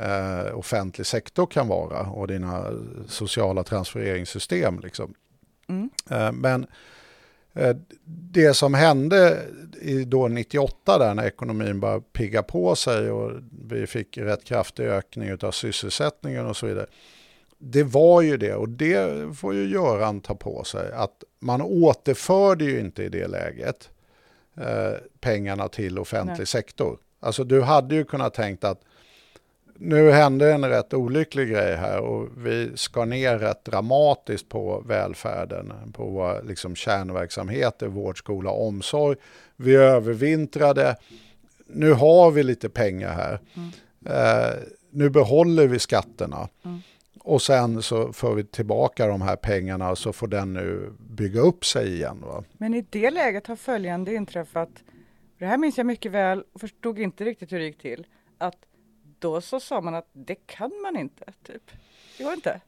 [0.00, 2.64] eh, offentlig sektor kan vara och dina
[3.06, 4.80] sociala transfereringssystem.
[4.80, 5.14] Liksom.
[5.68, 5.90] Mm.
[6.40, 6.66] Men
[7.54, 7.76] eh,
[8.32, 9.42] det som hände
[9.80, 13.32] i då 98 där när ekonomin började pigga på sig och
[13.68, 16.86] vi fick rätt kraftig ökning av sysselsättningen och så vidare
[17.58, 22.64] det var ju det och det får ju Göran ta på sig att man återförde
[22.64, 23.90] ju inte i det läget
[24.56, 26.46] eh, pengarna till offentlig Nej.
[26.46, 26.98] sektor.
[27.20, 28.80] Alltså du hade ju kunnat tänkt att
[29.80, 35.72] nu hände en rätt olycklig grej här och vi ska ner rätt dramatiskt på välfärden,
[35.92, 39.16] på våra liksom kärnverksamheter, vård, skola, omsorg.
[39.56, 40.96] Vi övervintrade,
[41.66, 43.40] nu har vi lite pengar här.
[43.54, 43.70] Mm.
[44.06, 44.54] Eh,
[44.90, 46.48] nu behåller vi skatterna.
[46.64, 46.80] Mm.
[47.20, 51.64] Och sen så får vi tillbaka de här pengarna så får den nu bygga upp
[51.64, 52.20] sig igen.
[52.20, 52.44] Va?
[52.52, 54.70] Men i det läget har följande inträffat.
[55.38, 58.06] Det här minns jag mycket väl och förstod inte riktigt hur det gick till.
[58.38, 58.67] Att
[59.18, 61.70] då så sa man att det kan man inte, typ.
[62.18, 62.60] Det går inte.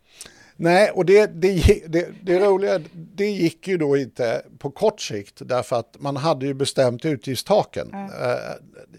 [0.56, 5.38] Nej, och det, det, det, det roliga, det gick ju då inte på kort sikt
[5.44, 7.94] därför att man hade ju bestämt utgiftstaken.
[7.94, 8.10] Mm.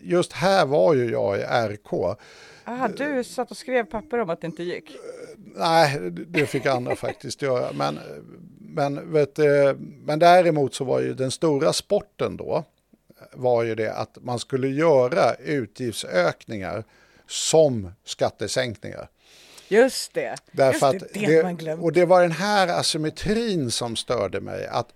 [0.01, 2.17] Just här var ju jag i RK
[2.65, 4.91] Aha, du satt och skrev papper om att det inte gick?
[5.37, 7.73] Nej, det fick andra faktiskt göra.
[7.73, 7.99] Men,
[8.59, 9.39] men, vet,
[10.03, 12.63] men däremot så var ju den stora sporten då
[13.33, 16.83] var ju det att man skulle göra utgiftsökningar
[17.31, 19.09] som skattesänkningar.
[19.67, 21.83] Just det, Därför Just det, det, man glömt.
[21.83, 24.67] Och det var den här asymmetrin som störde mig.
[24.67, 24.93] att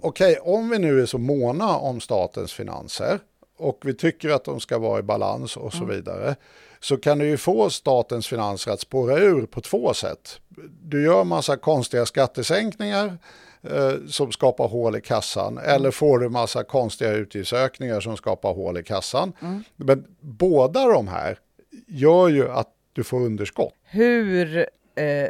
[0.00, 3.18] Okej, okay, om vi nu är så måna om statens finanser
[3.56, 5.96] och vi tycker att de ska vara i balans och så mm.
[5.96, 6.36] vidare
[6.80, 10.40] så kan du ju få statens finanser att spåra ur på två sätt.
[10.82, 13.18] Du gör massa konstiga skattesänkningar
[13.62, 15.70] eh, som skapar hål i kassan mm.
[15.74, 19.32] eller får du massa konstiga utgiftsökningar som skapar hål i kassan.
[19.40, 19.64] Mm.
[19.76, 21.38] Men båda de här
[21.86, 23.74] gör ju att du får underskott.
[23.82, 24.58] Hur
[24.94, 25.28] eh,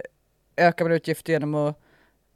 [0.56, 1.80] ökar man utgifter genom att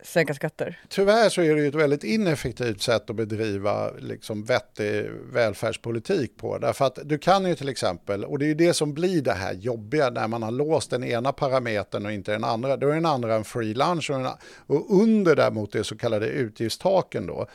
[0.05, 0.81] sänka skatter?
[0.89, 6.59] Tyvärr så är det ett väldigt ineffektivt sätt att bedriva liksom vettig välfärdspolitik på.
[6.59, 9.33] Därför att du kan ju till exempel, och det är ju det som blir det
[9.33, 12.77] här jobbiga när man har låst den ena parametern och inte den andra.
[12.77, 14.27] Då är den andra en free lunch och, en,
[14.67, 17.47] och under däremot det så kallade utgiftstaken då.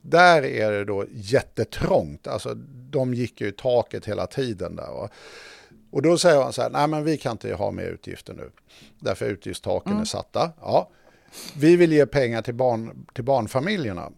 [0.00, 2.54] Där är det då jättetrångt, alltså
[2.90, 4.92] de gick ju i taket hela tiden där.
[4.92, 5.08] Va?
[5.90, 8.50] Och då säger man så här, nej men vi kan inte ha mer utgifter nu.
[8.98, 10.00] Därför utgiftstaken mm.
[10.00, 10.52] är satta.
[10.60, 10.90] Ja,
[11.56, 14.10] vi vill ge pengar till, barn, till barnfamiljerna.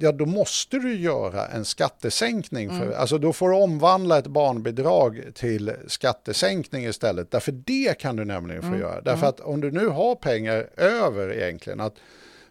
[0.00, 2.68] Ja, då måste du göra en skattesänkning.
[2.68, 2.94] För, mm.
[2.98, 7.30] Alltså då får du omvandla ett barnbidrag till skattesänkning istället.
[7.30, 8.80] Därför det kan du nämligen få mm.
[8.80, 9.00] göra.
[9.00, 9.28] Därför mm.
[9.28, 11.94] att om du nu har pengar över egentligen, att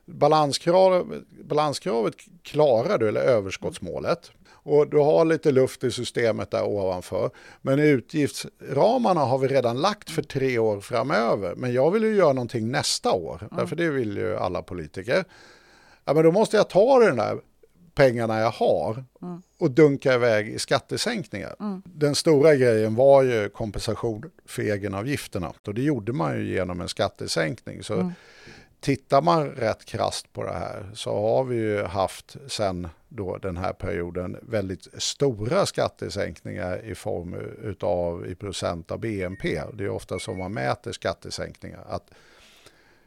[0.05, 4.31] balanskrav, balanskravet klarar du, eller överskottsmålet.
[4.67, 7.29] Och du har lite luft i systemet där ovanför.
[7.61, 11.55] Men utgiftsramarna har vi redan lagt för tre år framöver.
[11.55, 13.37] Men jag vill ju göra någonting nästa år.
[13.41, 13.57] Mm.
[13.57, 15.23] Därför det vill ju alla politiker.
[16.05, 17.39] Ja, men då måste jag ta den där
[17.95, 19.41] pengarna jag har mm.
[19.57, 21.55] och dunka iväg i skattesänkningar.
[21.59, 21.81] Mm.
[21.85, 26.89] Den stora grejen var ju kompensation för egenavgifterna och det gjorde man ju genom en
[26.89, 27.83] skattesänkning.
[27.83, 28.11] Så
[28.79, 33.57] tittar man rätt krast på det här så har vi ju haft sen då den
[33.57, 39.61] här perioden väldigt stora skattesänkningar i form utav i procent av BNP.
[39.73, 41.85] Det är ofta som man mäter skattesänkningar.
[41.89, 42.11] Att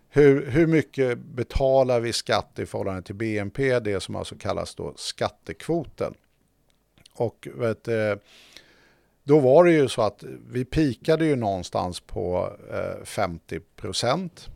[0.09, 3.81] hur, hur mycket betalar vi skatt i förhållande till BNP?
[3.81, 6.15] Det som alltså kallas då skattekvoten.
[7.15, 8.15] Och vet, eh,
[9.25, 14.49] då var det ju så att vi pikade ju någonstans på eh, 50 procent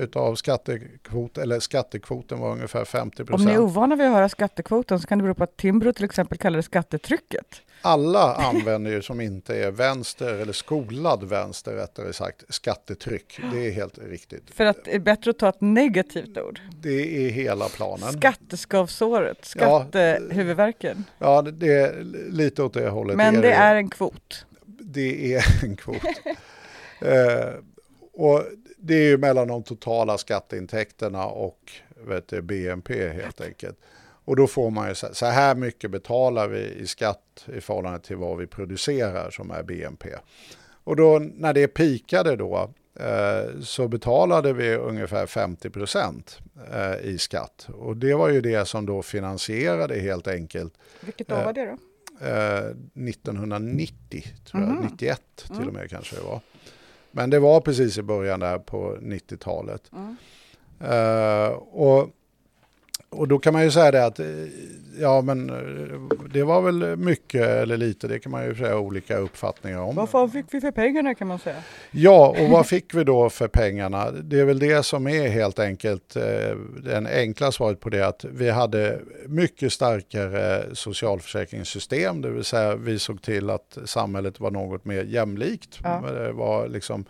[0.00, 3.40] utav skattekvot, eller skattekvoten var ungefär 50 procent.
[3.40, 5.92] Om ni är ovana vid att höra skattekvoten så kan det bero på att Timbro
[5.92, 7.62] till exempel kallar det skattetrycket.
[7.82, 13.40] Alla använder ju som inte är vänster eller skolad vänster rättare sagt skattetryck.
[13.52, 14.50] Det är helt riktigt.
[14.50, 16.60] För att det är bättre att ta ett negativt ord.
[16.80, 18.12] Det är hela planen.
[18.12, 21.04] Skatteskavsåret, skattehuvudvärken.
[21.18, 23.16] Ja, det är lite åt det hållet.
[23.16, 24.46] Men det är en kvot.
[24.66, 25.96] Det är en kvot.
[27.00, 27.54] eh,
[28.12, 28.42] och
[28.80, 31.72] det är ju mellan de totala skatteintäkterna och
[32.28, 33.78] du, BNP helt enkelt.
[34.24, 37.98] Och då får man ju så, så här mycket betalar vi i skatt i förhållande
[37.98, 40.08] till vad vi producerar som är BNP.
[40.84, 46.38] Och då när det pikade då eh, så betalade vi ungefär 50 procent
[46.72, 47.68] eh, i skatt.
[47.74, 50.74] Och det var ju det som då finansierade helt enkelt.
[51.00, 51.76] Vilket år var det då?
[52.26, 52.64] Eh,
[53.08, 54.84] 1990, tror jag, mm.
[54.84, 55.20] 91
[55.56, 56.40] till och med kanske det var.
[57.10, 59.90] Men det var precis i början där på 90-talet.
[59.92, 60.16] Mm.
[60.82, 62.08] Uh, och
[63.10, 64.20] och då kan man ju säga det att
[65.00, 65.46] ja men
[66.32, 70.08] det var väl mycket eller lite, det kan man ju säga olika uppfattningar om.
[70.12, 71.56] Vad fick vi för pengarna kan man säga?
[71.90, 74.10] Ja, och vad fick vi då för pengarna?
[74.10, 78.24] Det är väl det som är helt enkelt eh, den enkla svaret på det att
[78.24, 84.84] vi hade mycket starkare socialförsäkringssystem, det vill säga vi såg till att samhället var något
[84.84, 85.78] mer jämlikt.
[85.82, 86.00] Ja.
[86.00, 87.04] Det var liksom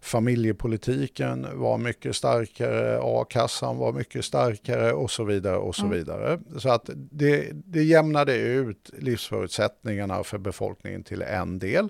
[0.00, 5.56] familjepolitiken var mycket starkare, a-kassan var mycket starkare och så vidare.
[5.56, 5.98] och Så mm.
[5.98, 6.40] vidare.
[6.58, 11.88] Så att det, det jämnade ut livsförutsättningarna för befolkningen till en del.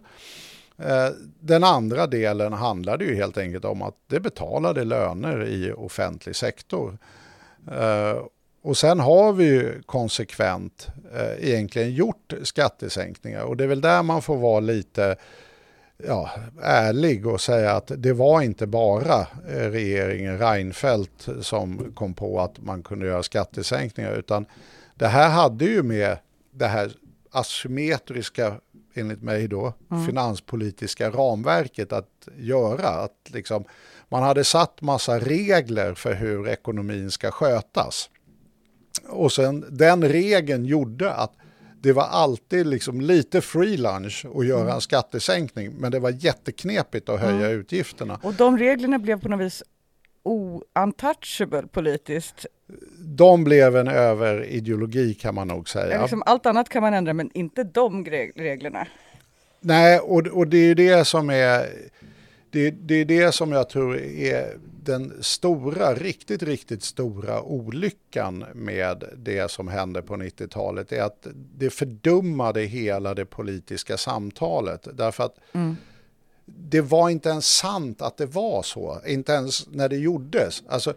[0.78, 1.08] Eh,
[1.40, 6.98] den andra delen handlade ju helt enkelt om att det betalade löner i offentlig sektor.
[7.72, 8.22] Eh,
[8.62, 14.02] och sen har vi ju konsekvent eh, egentligen gjort skattesänkningar och det är väl där
[14.02, 15.16] man får vara lite
[16.06, 16.30] ja,
[16.62, 22.60] ärlig och säga att det var inte bara eh, regeringen Reinfeldt som kom på att
[22.60, 24.46] man kunde göra skattesänkningar utan
[24.94, 26.18] det här hade ju med
[26.50, 26.92] det här
[27.30, 28.54] asymmetriska,
[28.94, 30.06] enligt mig då, mm.
[30.06, 32.88] finanspolitiska ramverket att göra.
[32.88, 33.64] Att liksom,
[34.08, 38.10] man hade satt massa regler för hur ekonomin ska skötas.
[39.08, 41.32] Och sen den regeln gjorde att
[41.80, 44.74] det var alltid liksom lite free lunch att göra mm.
[44.74, 47.60] en skattesänkning, men det var jätteknepigt att höja mm.
[47.60, 48.20] utgifterna.
[48.22, 49.62] Och de reglerna blev på något vis
[50.84, 52.46] untouchable politiskt.
[52.98, 56.00] De blev en överideologi kan man nog säga.
[56.00, 58.86] Liksom allt annat kan man ändra, men inte de reglerna.
[59.60, 61.66] Nej, och, och det är det som är
[62.50, 69.04] det, det är det som jag tror är den stora, riktigt, riktigt stora olyckan med
[69.16, 74.88] det som hände på 90-talet är att det fördummade hela det politiska samtalet.
[74.92, 75.76] Därför att mm.
[76.44, 80.62] det var inte ens sant att det var så, inte ens när det gjordes.
[80.68, 80.94] Alltså,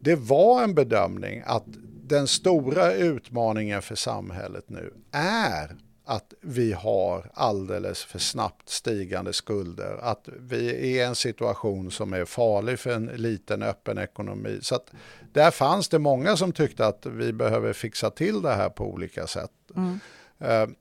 [0.00, 1.64] det var en bedömning att
[2.06, 9.98] den stora utmaningen för samhället nu är att vi har alldeles för snabbt stigande skulder,
[10.02, 14.58] att vi är i en situation som är farlig för en liten öppen ekonomi.
[14.62, 14.90] Så att
[15.32, 19.26] där fanns det många som tyckte att vi behöver fixa till det här på olika
[19.26, 19.52] sätt.
[19.76, 20.00] Mm.
[20.42, 20.74] Uh,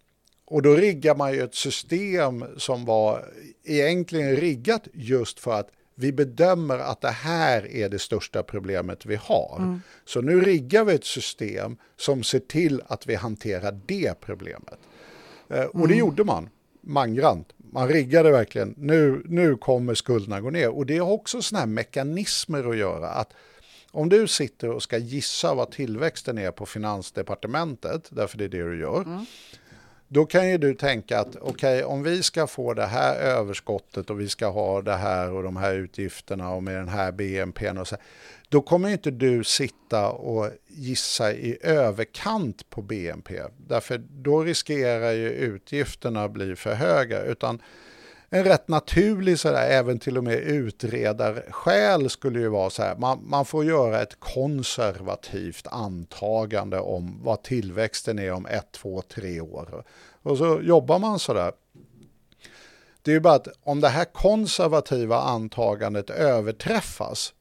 [0.45, 3.25] och då riggar man ju ett system som var
[3.63, 9.15] egentligen riggat just för att vi bedömer att det här är det största problemet vi
[9.15, 9.55] har.
[9.59, 9.81] Mm.
[10.05, 14.79] Så nu riggar vi ett system som ser till att vi hanterar det problemet.
[15.51, 15.97] Eh, och det mm.
[15.97, 16.49] gjorde man,
[16.81, 17.53] mangrant.
[17.57, 20.69] Man riggade verkligen, nu, nu kommer skulderna gå ner.
[20.69, 23.09] Och det har också sådana här mekanismer att göra.
[23.09, 23.33] att
[23.93, 28.69] om du sitter och ska gissa vad tillväxten är på finansdepartementet, därför det är det
[28.69, 29.25] du gör, mm.
[30.07, 34.09] då kan ju du tänka att okej, okay, om vi ska få det här överskottet
[34.09, 37.69] och vi ska ha det här och de här utgifterna och med den här BNP
[37.69, 37.95] och så,
[38.51, 43.41] då kommer inte du sitta och gissa i överkant på BNP.
[43.67, 47.23] Därför då riskerar ju utgifterna att bli för höga.
[47.23, 47.61] Utan
[48.29, 53.19] en rätt naturlig, sådär, även till och med utredarskäl skulle ju vara så här, man,
[53.29, 59.83] man får göra ett konservativt antagande om vad tillväxten är om ett, två, tre år.
[60.23, 61.51] Och så jobbar man så där.
[63.01, 67.33] Det är ju bara att om det här konservativa antagandet överträffas,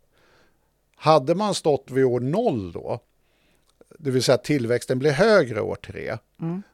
[1.03, 3.01] hade man stått vid år noll då,
[3.99, 6.17] det vill säga att tillväxten blir högre år tre,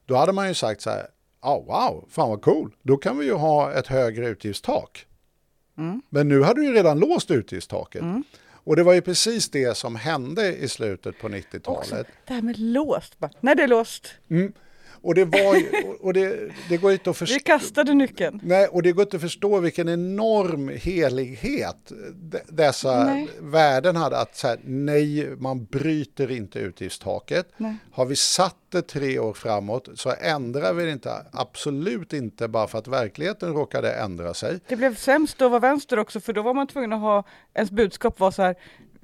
[0.05, 1.07] då hade man ju sagt så här,
[1.43, 5.07] oh, wow, fan vad cool, då kan vi ju ha ett högre utgiftstak.
[6.09, 8.03] Men nu hade du ju redan låst utgiftstaket.
[8.53, 12.07] Och det var ju precis det som hände i slutet på 90-talet.
[12.27, 14.09] Det här med låst, bara, nej det är låst.
[15.07, 17.41] Och det var ju, och det, det går inte att Vi förstå.
[17.45, 18.41] kastade nyckeln.
[18.43, 21.93] Nej, och det går inte att förstå vilken enorm helighet
[22.49, 23.29] dessa Nej.
[23.41, 24.19] värden hade.
[24.19, 27.49] Att så här, nej, man bryter inte utgiftstaket.
[27.57, 27.77] Nej.
[27.93, 31.13] Har vi satt det tre år framåt så ändrar vi det inte.
[31.33, 34.61] Absolut inte bara för att verkligheten råkade ändra sig.
[34.69, 37.71] Det blev sämst att vara vänster också för då var man tvungen att ha, ens
[37.71, 38.55] budskap var så här,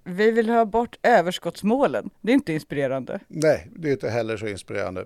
[0.05, 2.11] vi vill ha bort överskottsmålen.
[2.21, 3.21] Det är inte inspirerande.
[3.29, 5.05] Nej, det är inte heller så inspirerande.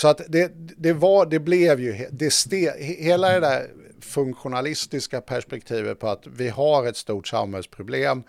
[0.00, 3.66] Så att det, det, var, det blev ju, det ste, hela det där
[4.00, 8.22] funktionalistiska perspektivet på att vi har ett stort samhällsproblem,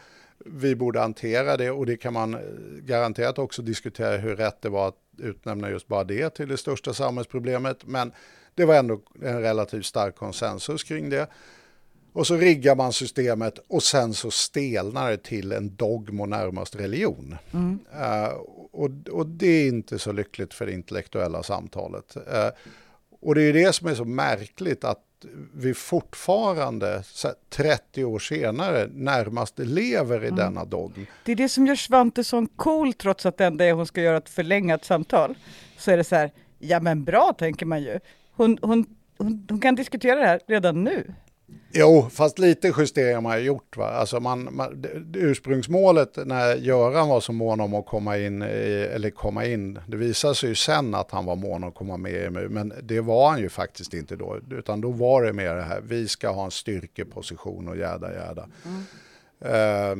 [0.45, 2.39] vi borde hantera det och det kan man eh,
[2.82, 6.93] garanterat också diskutera hur rätt det var att utnämna just bara det till det största
[6.93, 7.86] samhällsproblemet.
[7.86, 8.11] Men
[8.55, 11.28] det var ändå en relativt stark konsensus kring det.
[12.14, 16.76] Och så riggar man systemet och sen så stelnar det till en dogm och närmast
[16.76, 17.38] religion.
[17.93, 18.34] Eh,
[18.72, 22.16] och, och det är inte så lyckligt för det intellektuella samtalet.
[22.16, 22.49] Eh,
[23.22, 25.05] och det är det som är så märkligt att
[25.53, 31.05] vi fortfarande, så här, 30 år senare, närmast lever i denna dogm.
[31.26, 34.18] Det är det som gör Svantesson cool trots att det enda är hon ska göra
[34.18, 35.36] ett förlängat samtal.
[35.78, 37.99] Så är det så här, ja men bra tänker man ju.
[38.32, 38.86] Hon, hon,
[39.18, 41.14] hon, hon kan diskutera det här redan nu.
[41.74, 43.78] Jo, fast lite justeringar har man ju gjort.
[43.78, 43.86] Va?
[43.86, 49.10] Alltså man, man, ursprungsmålet när Göran var så mån om att komma in, i, eller
[49.10, 52.12] komma in, det visade sig ju sen att han var mån om att komma med
[52.12, 55.56] i EMU, men det var han ju faktiskt inte då, utan då var det mer
[55.56, 58.47] det här, vi ska ha en styrkeposition och jäda jäda.
[59.41, 59.95] Eh,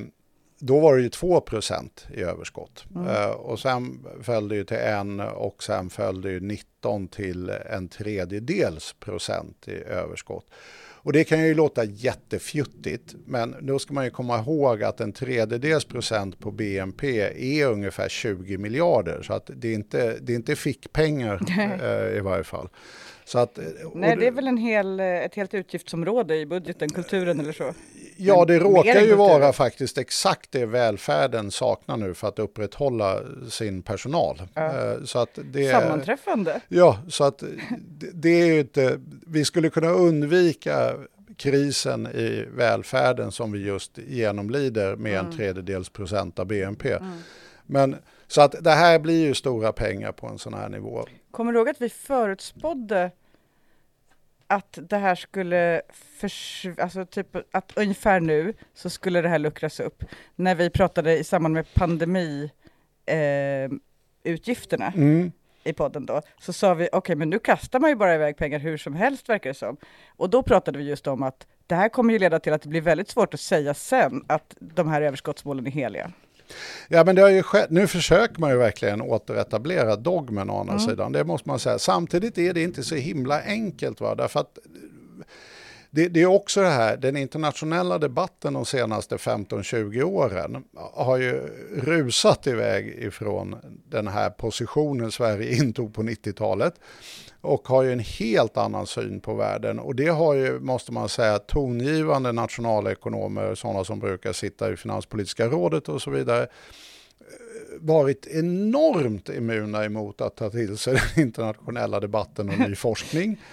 [0.60, 2.86] då var det ju 2% i överskott.
[3.08, 7.49] Eh, och sen föll det ju till en och sen föll det ju 19 till
[7.49, 10.45] en tredjedels procent i överskott.
[11.04, 15.14] Och det kan ju låta jättefjuttigt, men då ska man ju komma ihåg att en
[15.14, 17.22] tredjedels procent på BNP
[17.60, 19.22] är ungefär 20 miljarder.
[19.22, 21.41] Så att det är inte, det är inte fickpengar
[21.84, 22.70] eh, i varje fall.
[23.32, 23.63] Så att, eh,
[23.93, 27.73] Nej, det är väl en hel, eh, ett helt utgiftsområde i budgeten, kulturen eller så.
[28.17, 33.19] Ja, det råkar ju vara faktiskt exakt det välfärden saknar nu för att upprätthålla
[33.49, 34.41] sin personal.
[34.55, 36.61] Eh, Så att det, Sammanträffande.
[36.67, 37.43] Ja, så att
[37.79, 40.93] det, det är ju inte, vi skulle kunna undvika
[41.38, 46.97] krisen i välfärden som vi just genomlider med en tredjedels procent av BNP.
[47.65, 47.95] Men
[48.27, 51.05] så att det här blir ju stora pengar på en sån här nivå.
[51.32, 53.11] Kommer du ihåg att vi förutspådde
[54.47, 55.82] att det här skulle
[56.21, 60.03] försv- alltså typ att ungefär nu så skulle det här luckras upp.
[60.36, 62.51] När vi pratade i samband med pandemi
[63.05, 63.15] eh,
[64.95, 65.32] Mm.
[65.63, 68.59] i podden då, så sa vi okej, men nu kastar man ju bara iväg pengar
[68.59, 69.77] hur som helst verkar det som.
[70.17, 72.69] Och då pratade vi just om att det här kommer ju leda till att det
[72.69, 76.11] blir väldigt svårt att säga sen att de här överskottsmålen är heliga.
[76.88, 77.70] Ja, men det har ju skett.
[77.70, 81.12] Nu försöker man ju verkligen återetablera dogmen å andra sidan.
[81.12, 81.80] Det måste man säga.
[81.80, 84.02] Samtidigt är det inte så himla enkelt.
[84.02, 84.16] Va?
[84.16, 84.58] Därför att
[85.94, 90.64] det, det är också det här, den internationella debatten de senaste 15-20 åren
[90.94, 91.34] har ju
[91.76, 93.56] rusat iväg ifrån
[93.89, 96.74] den här positionen Sverige intog på 90-talet
[97.42, 99.80] och har ju en helt annan syn på världen.
[99.80, 105.48] Och det har ju, måste man säga, tongivande nationalekonomer, sådana som brukar sitta i Finanspolitiska
[105.48, 106.48] rådet och så vidare,
[107.80, 113.42] varit enormt immuna emot att ta till sig den internationella debatten och ny forskning.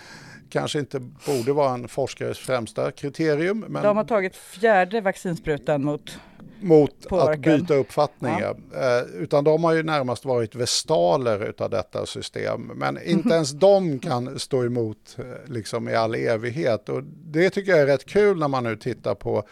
[0.50, 6.18] Kanske inte borde vara en forskares främsta kriterium, men De har tagit fjärde vaccinsprutan mot
[6.60, 7.42] mot att påverkan.
[7.42, 8.34] byta uppfattning.
[8.40, 8.56] Ja.
[8.74, 12.70] Eh, utan de har ju närmast varit vestaler utav detta system.
[12.74, 16.88] Men inte ens de kan stå emot eh, liksom i all evighet.
[16.88, 19.42] Och det tycker jag är rätt kul när man nu tittar på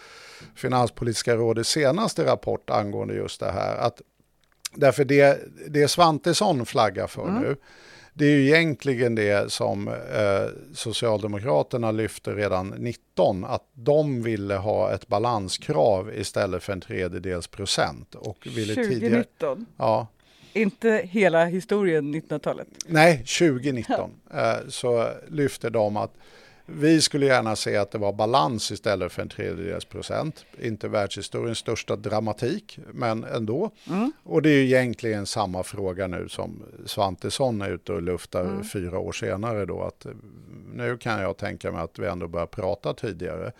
[0.54, 3.76] Finanspolitiska rådets senaste rapport angående just det här.
[3.76, 4.02] Att,
[4.74, 7.56] därför det, det Svantesson flaggar för nu,
[8.18, 9.94] det är ju egentligen det som eh,
[10.74, 18.14] Socialdemokraterna lyfte redan 19, att de ville ha ett balanskrav istället för en tredjedels procent.
[18.14, 19.66] Och ville tidigare, 2019.
[19.76, 20.06] ja,
[20.52, 22.68] Inte hela historien 1900-talet.
[22.86, 26.12] nej, 2019 eh, så lyfte de att
[26.66, 30.44] vi skulle gärna se att det var balans istället för en tredjedels procent.
[30.62, 33.70] Inte världshistoriens största dramatik, men ändå.
[34.22, 38.98] Och det är ju egentligen samma fråga nu som Svantesson är ute och luftar fyra
[38.98, 39.82] år senare då.
[39.82, 40.12] Att eh,
[40.74, 43.52] nu kan jag tänka mig att vi ändå börjar prata tidigare.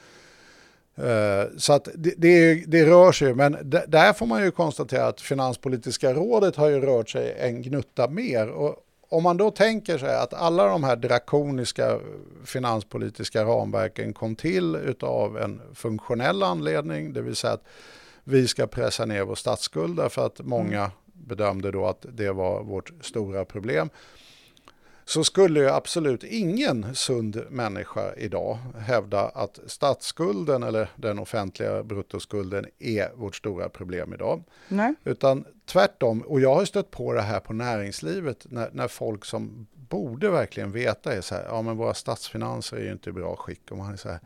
[0.96, 3.56] Eh, Så att det, det, det rör sig, men
[3.88, 8.48] där får man ju konstatera att Finanspolitiska rådet har ju rört sig en gnutta mer.
[8.48, 8.76] Och
[9.08, 11.98] om man då tänker sig att alla de här drakoniska
[12.44, 17.64] finanspolitiska ramverken kom till utav en funktionell anledning, det vill säga att
[18.24, 22.92] vi ska pressa ner vår statsskuld därför att många bedömde då att det var vårt
[23.00, 23.90] stora problem
[25.08, 32.66] så skulle ju absolut ingen sund människa idag hävda att statsskulden eller den offentliga bruttoskulden
[32.78, 34.44] är vårt stora problem idag.
[34.68, 34.94] Nej.
[35.04, 39.66] Utan tvärtom, och jag har stött på det här på näringslivet när, när folk som
[39.74, 43.36] borde verkligen veta är så här, ja men våra statsfinanser är ju inte i bra
[43.36, 43.70] skick.
[43.70, 44.20] Och man är så här,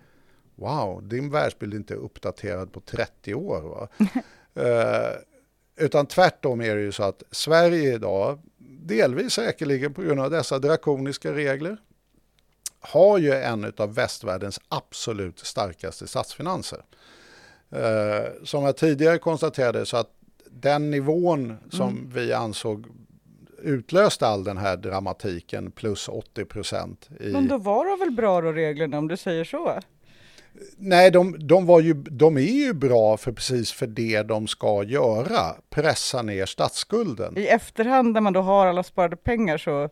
[0.54, 3.60] wow, din världsbild är inte uppdaterad på 30 år.
[3.60, 3.88] Va?
[4.54, 5.16] Eh,
[5.76, 8.38] utan tvärtom är det ju så att Sverige idag,
[8.86, 11.76] delvis säkerligen på grund av dessa drakoniska regler,
[12.80, 16.84] har ju en av västvärldens absolut starkaste statsfinanser.
[17.70, 20.10] Eh, som jag tidigare konstaterade så att
[20.50, 22.86] den nivån som vi ansåg
[23.62, 27.08] utlöste all den här dramatiken plus 80 procent.
[27.20, 27.32] I...
[27.32, 29.80] Men då var de väl bra då reglerna om du säger så?
[30.78, 34.82] Nej, de, de, var ju, de är ju bra för precis för det de ska
[34.84, 35.40] göra,
[35.70, 37.38] pressa ner statsskulden.
[37.38, 39.88] I efterhand när man då har alla sparade pengar så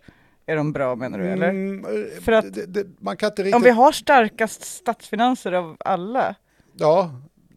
[0.46, 1.48] är de bra menar du eller?
[1.48, 1.86] Mm,
[2.20, 3.54] För att- det, det, man kan inte riktigt...
[3.56, 6.34] Om vi har starkast statsfinanser av alla
[6.74, 7.10] Ja,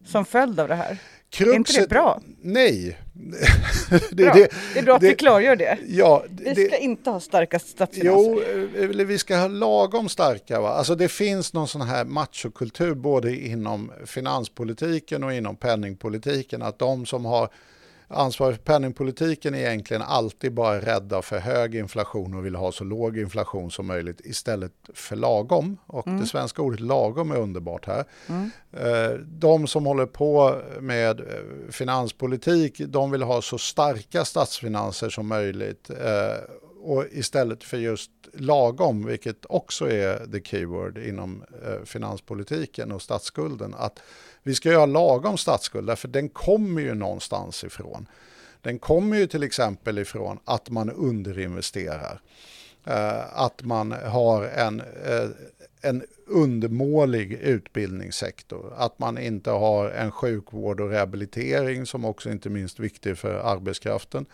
[0.06, 0.97] som följd av det här.
[1.30, 1.54] kruxet...
[1.54, 2.22] Är inte det bra?
[2.41, 2.97] Nej.
[4.11, 5.78] det, det- Det är bra att det- vi klargör det.
[5.88, 8.32] Ja, Vi det, ska inte ha starkast statsfinanser.
[8.32, 8.41] Jo,
[8.82, 10.61] eh, eller vi ska ha lagom starka.
[10.61, 10.69] Va?
[10.69, 16.61] Alltså det finns någon sån här machokultur både inom finanspolitiken och inom penningpolitiken.
[16.61, 17.49] Att de som har
[18.14, 22.84] ansvar för penningpolitiken är egentligen alltid bara rädda för hög inflation och vill ha så
[22.84, 25.78] låg inflation som möjligt istället för lagom.
[25.88, 28.05] Och det svenska ordet lagom är underbart här.
[28.72, 31.26] Eh, De som håller på med eh,
[31.70, 35.89] finanspolitik, de vill ha så starka statsfinanser som möjligt.
[35.89, 36.38] eh,
[36.84, 41.43] Och istället för just lagom, vilket också är the keyword inom
[41.86, 43.99] finanspolitiken och statsskulden, att
[44.43, 48.07] vi ska ha lagom statsskuld, därför den kommer ju någonstans ifrån.
[48.61, 52.21] Den kommer ju till exempel ifrån att man underinvesterar.
[52.85, 55.29] Eh, att man har en, eh,
[55.81, 58.73] en undermålig utbildningssektor.
[58.77, 64.25] Att man inte har en sjukvård och rehabilitering som också inte minst viktig för arbetskraften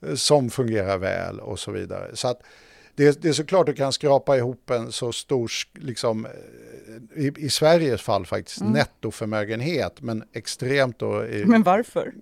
[0.00, 2.16] eh, som fungerar väl och så vidare.
[2.16, 2.42] Så att
[2.94, 6.26] det, det är såklart du kan skrapa ihop en så stor, liksom,
[7.16, 12.12] i, i Sveriges fall faktiskt, nettoförmögenhet, men extremt då i, Men varför?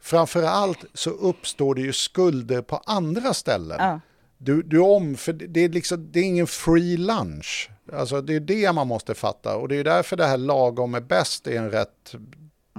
[0.00, 3.76] Framför allt så uppstår det ju skulder på andra ställen.
[3.80, 4.00] Ja.
[4.38, 7.70] Du, du om, för det är, liksom, det är ingen free lunch.
[7.92, 11.00] Alltså det är det man måste fatta och det är därför det här lagom är
[11.00, 12.14] bäst är en rätt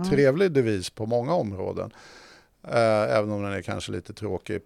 [0.09, 1.91] trevlig devis på många områden.
[2.67, 4.61] Eh, även om den är kanske lite tråkig.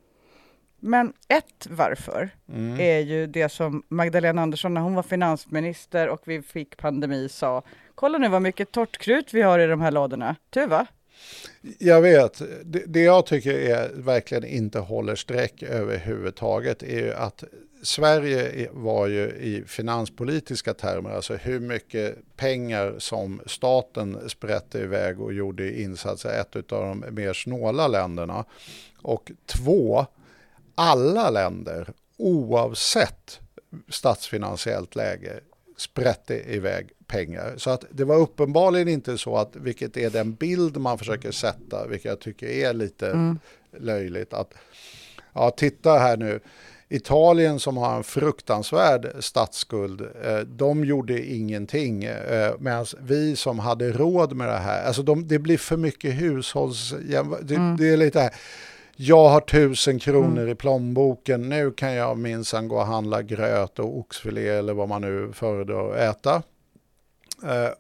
[0.84, 2.80] Men ett varför Mm.
[2.80, 7.64] är ju det som Magdalena Andersson när hon var finansminister och vi fick pandemi sa
[7.96, 10.36] Kolla nu vad mycket torrt krut vi har i de här lådorna.
[10.50, 10.88] Du va?
[11.80, 17.44] Jag vet, det, det jag tycker är, verkligen inte håller streck överhuvudtaget är ju att
[17.84, 25.34] Sverige var ju i finanspolitiska termer, alltså hur mycket pengar som staten sprätte iväg och
[25.34, 28.46] gjorde insatser, ett av de mer snåla länderna.
[29.02, 30.06] Och två,
[30.76, 33.40] alla länder oavsett
[33.90, 35.40] statsfinansiellt läge
[35.78, 37.54] sprätte iväg pengar.
[37.58, 41.88] Så att det var uppenbarligen inte så att, vilket är den bild man försöker sätta,
[41.88, 43.36] vilket jag tycker är lite
[43.80, 44.54] löjligt, att
[45.34, 46.40] ja, titta här nu,
[46.90, 52.04] Italien som har en fruktansvärd statsskuld, eh, de gjorde ingenting.
[52.04, 56.14] Eh, Medan vi som hade råd med det här, alltså de, det blir för mycket
[56.14, 56.94] hushålls...
[57.42, 58.34] Det, det är lite här,
[59.04, 63.98] jag har tusen kronor i plånboken, nu kan jag minsann gå och handla gröt och
[63.98, 66.36] oxfilé eller vad man nu föredrar att äta.
[67.44, 67.72] Eh,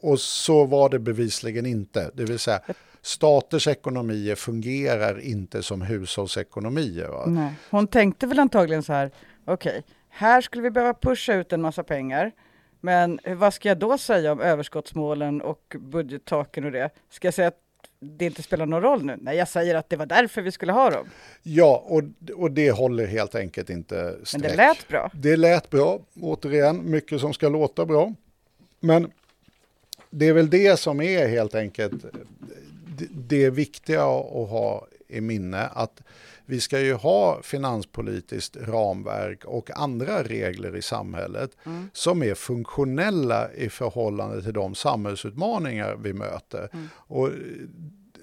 [0.00, 2.10] och så var det bevisligen inte.
[2.14, 2.60] Det vill säga,
[3.02, 7.08] staters ekonomier fungerar inte som hushållsekonomier.
[7.08, 7.24] Va?
[7.26, 7.52] Nej.
[7.70, 9.10] Hon tänkte väl antagligen så här,
[9.44, 12.32] okej, här skulle vi behöva pusha ut en massa pengar.
[12.80, 16.90] Men vad ska jag då säga om överskottsmålen och budgettaken och det?
[17.10, 17.63] Ska jag säga att
[18.04, 19.18] det inte spelar någon roll nu?
[19.20, 21.06] Nej, jag säger att det var därför vi skulle ha dem.
[21.42, 22.02] Ja, och,
[22.34, 24.42] och det håller helt enkelt inte streck.
[24.42, 25.10] Men det lät bra.
[25.14, 28.14] Det lät bra, återigen, mycket som ska låta bra.
[28.80, 29.10] Men
[30.10, 32.04] det är väl det som är helt enkelt
[32.98, 36.02] det, det viktiga att ha i minne att
[36.46, 41.90] vi ska ju ha finanspolitiskt ramverk och andra regler i samhället Mm.
[41.92, 46.68] som är funktionella i förhållande till de samhällsutmaningar vi möter.
[46.96, 47.30] Och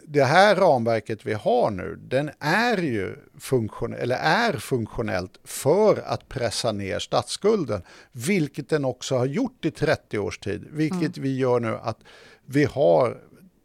[0.07, 6.29] det här ramverket vi har nu, den är ju funktion, eller är funktionellt för att
[6.29, 11.59] pressa ner statsskulden, vilket den också har gjort i 30 års tid, vilket vi gör
[11.59, 11.97] nu att
[12.45, 13.17] vi har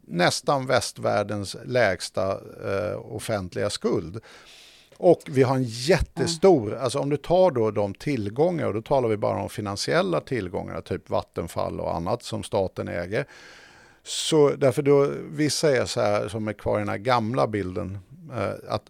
[0.07, 4.19] nästan västvärldens lägsta eh, offentliga skuld.
[4.97, 9.09] Och vi har en jättestor, alltså om du tar då de tillgångar, och då talar
[9.09, 13.25] vi bara om finansiella tillgångar, typ Vattenfall och annat som staten äger.
[14.03, 17.99] Så därför då, vissa är så här som är kvar i den här gamla bilden,
[18.33, 18.83] eh, att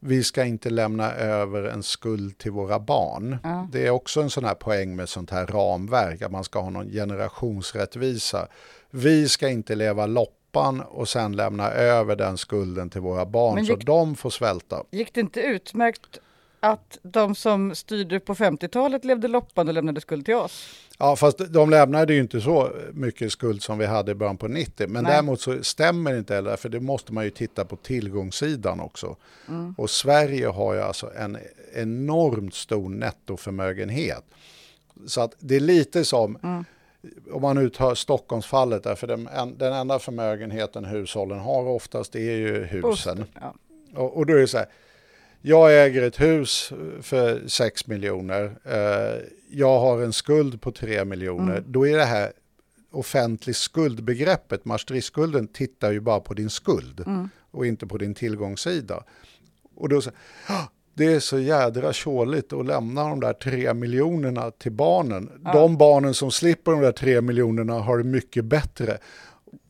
[0.00, 3.38] vi ska inte lämna över en skuld till våra barn.
[3.72, 6.70] Det är också en sån här poäng med sånt här ramverk, att man ska ha
[6.70, 8.48] någon generationsrättvisa.
[8.90, 10.06] Vi ska inte leva
[10.56, 14.30] loppan och sen lämna över den skulden till våra barn Men så gick- de får
[14.30, 14.82] svälta.
[14.90, 16.18] Gick det inte utmärkt
[16.60, 20.68] att de som styrde på 50-talet levde loppan och lämnade skuld till oss?
[20.98, 24.48] Ja, fast de lämnade ju inte så mycket skuld som vi hade i början på
[24.48, 24.88] 90.
[24.88, 25.12] Men Nej.
[25.12, 29.16] däremot så stämmer det inte heller, för det måste man ju titta på tillgångssidan också.
[29.48, 29.74] Mm.
[29.78, 31.38] Och Sverige har ju alltså en
[31.74, 34.24] enormt stor nettoförmögenhet.
[35.06, 36.64] Så att det är lite som, Mm.
[37.32, 42.14] Om man nu tar Stockholmsfallet, där, för den, en- den enda förmögenheten hushållen har oftast
[42.14, 43.24] är ju husen.
[43.40, 43.54] Ja.
[43.94, 44.66] Och, och då är det så här,
[45.42, 51.64] jag äger ett hus för 6 miljoner, eh, jag har en skuld på 3 miljoner,
[51.66, 52.32] då är det här
[52.90, 57.04] offentlig skuldbegreppet, Maastrichtskulden tittar ju bara på din skuld
[57.50, 59.02] och inte på din tillgångssida.
[59.74, 60.10] Och då så,
[60.48, 60.62] "Ah,
[60.96, 65.30] det är så jädra tjåligt att lämna de där tre miljonerna till barnen.
[65.52, 68.98] De barnen som slipper de där tre miljonerna har det mycket bättre.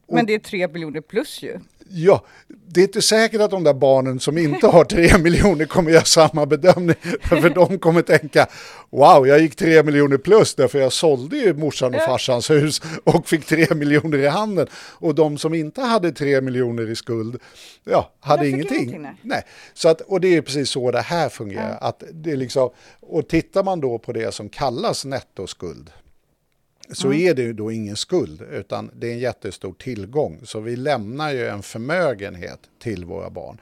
[0.08, 1.58] Men det är tre miljoner plus ju.
[1.90, 2.24] Ja,
[2.68, 6.04] det är inte säkert att de där barnen som inte har tre miljoner kommer göra
[6.04, 6.96] samma bedömning.
[7.22, 8.46] För de kommer tänka,
[8.90, 13.28] wow, jag gick tre miljoner plus därför jag sålde ju morsan och farsans hus och
[13.28, 14.66] fick tre miljoner i handen.
[14.74, 17.40] Och de som inte hade tre miljoner i skuld,
[17.84, 18.88] ja, hade ingenting.
[18.88, 19.42] ingenting, nej.
[19.74, 21.78] Så att, och det är precis så det här fungerar.
[21.80, 22.70] Att det är liksom,
[23.00, 25.90] och tittar man då på det som kallas nettoskuld,
[26.92, 30.40] så är det ju då ingen skuld, utan det är en jättestor tillgång.
[30.44, 33.58] Så vi lämnar ju en förmögenhet till våra barn.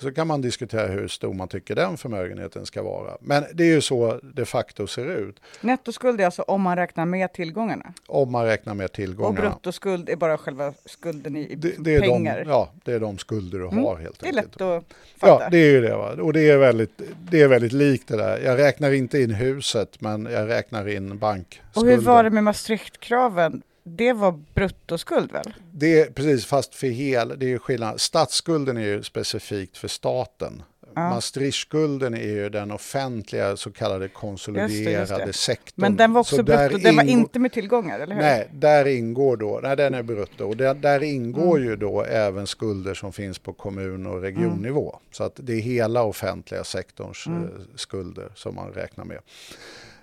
[0.00, 3.16] Så kan man diskutera hur stor man tycker den förmögenheten ska vara.
[3.20, 7.06] Men det är ju så de facto ser ut, Nettoskuld är alltså om man räknar
[7.06, 7.92] med tillgångarna.
[8.06, 9.40] om man räknar med Och tillgångarna.
[9.50, 12.34] bruttoskuld är bara själva skulden i, Det, det, pengar.
[12.34, 12.46] Mm.
[12.46, 14.46] de, ja, det är de skulder du har helt det är enkelt.
[14.60, 14.84] lätt att
[15.16, 15.44] fatta.
[15.44, 15.96] Ja, det är ju det.
[15.96, 16.08] Va?
[16.22, 18.38] Och det är, väldigt, det är väldigt likt det där.
[18.44, 21.82] Jag räknar inte in huset, men jag räknar in bankskulden.
[21.82, 23.62] Och hur var det med Maastrichtkraven?
[23.96, 25.54] Det var bruttoskuld väl?
[25.72, 28.00] Det är precis, fast för hel, det är skillnad.
[28.00, 30.62] Statsskulden är ju specifikt för staten.
[30.94, 35.32] Maastrichtskulden är ju den offentliga så kallade konsoliderade Just det, just det.
[35.32, 35.72] sektorn.
[35.76, 38.22] Men den var Så också brutto, den var inte med tillgångar, eller hur?
[38.22, 41.68] Nej, där ingår då, nej den är brutto, och där, där ingår Mm.
[41.68, 44.98] ju då även skulder som finns på kommun och regionnivå.
[45.12, 47.42] Så att det är hela offentliga sektorns Mm.
[47.44, 49.18] eh, skulder som man räknar med.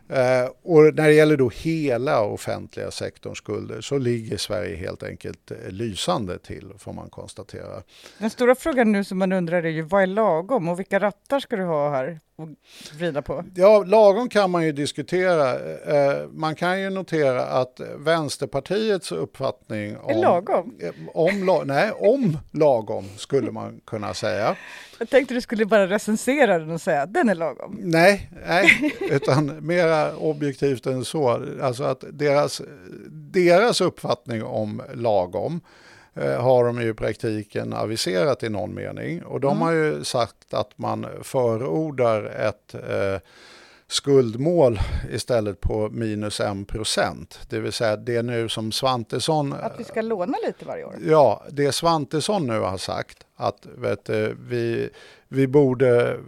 [0.09, 5.51] Eh, och när det gäller då hela offentliga sektorns skulder så ligger Sverige helt enkelt
[5.51, 7.83] eh, lysande till får man konstatera.
[8.17, 11.39] Den stora frågan nu som man undrar är ju vad är lagom och vilka rattar
[11.39, 12.47] ska du ha här och
[12.97, 13.43] vrida på?
[13.55, 15.53] Ja, lagom kan man ju diskutera.
[15.79, 20.21] Eh, man kan ju notera att Vänsterpartiets uppfattning om...
[20.21, 20.75] Lagom?
[20.81, 24.55] Eh, Om, nej, om lagom skulle man kunna säga.
[24.99, 27.77] Jag tänkte du skulle bara recensera den och säga att den är lagom.
[27.79, 31.45] Nej, nej utan mera objektivt än så.
[31.61, 32.61] Alltså att deras,
[33.11, 35.84] deras uppfattning om lagom eh,
[36.23, 39.23] har de ju i praktiken aviserat i någon mening.
[39.23, 43.21] Och de har ju sagt att man förordar ett eh,
[43.87, 44.79] skuldmål
[45.11, 47.39] istället på minus en procent.
[47.49, 50.95] Det vill säga det nu som Svantesson Att vi ska låna lite varje år.
[51.05, 54.89] Ja, det Svantesson nu har sagt att vet du, vi,
[55.27, 56.19] vi borde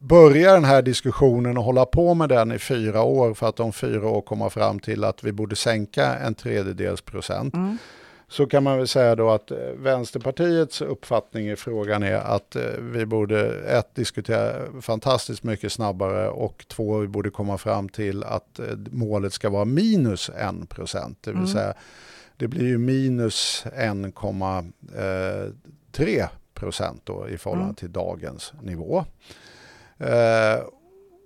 [0.00, 3.72] börja den här diskussionen och hålla på med den i fyra år för att om
[3.72, 7.54] fyra år komma fram till att vi borde sänka en tredjedels procent.
[8.28, 12.62] Så kan man väl säga då att eh, Vänsterpartiets uppfattning i frågan är att eh,
[12.80, 14.52] vi borde ett diskutera
[14.82, 19.64] fantastiskt mycket snabbare och två vi borde komma fram till att eh, målet ska vara
[19.64, 21.18] minus en procent.
[21.20, 21.74] Det vill säga
[22.36, 29.04] det blir ju minus 1,3 procent då i förhållande till dagens nivå.
[29.98, 30.58] Eh,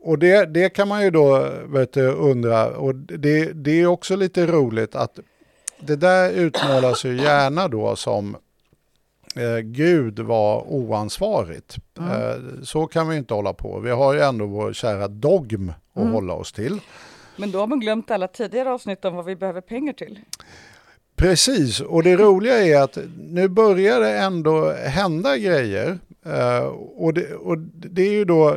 [0.03, 4.17] och det, det kan man ju då vet du, undra, och det, det är också
[4.17, 5.19] lite roligt att
[5.81, 8.37] det där utmålas ju gärna då som
[9.37, 11.77] eh, Gud var oansvarigt.
[11.99, 12.11] Mm.
[12.11, 13.79] Eh, så kan vi inte hålla på.
[13.81, 16.13] Vi har ju ändå vår kära dogm att Mm.
[16.13, 16.81] hålla oss till.
[17.37, 20.19] Men då har man glömt alla tidigare avsnitt om vad vi behöver pengar till.
[21.17, 25.99] Precis, och det roliga är att nu börjar det ändå hända grejer.
[26.27, 26.65] Eh,
[26.97, 28.57] och, det, och det är ju då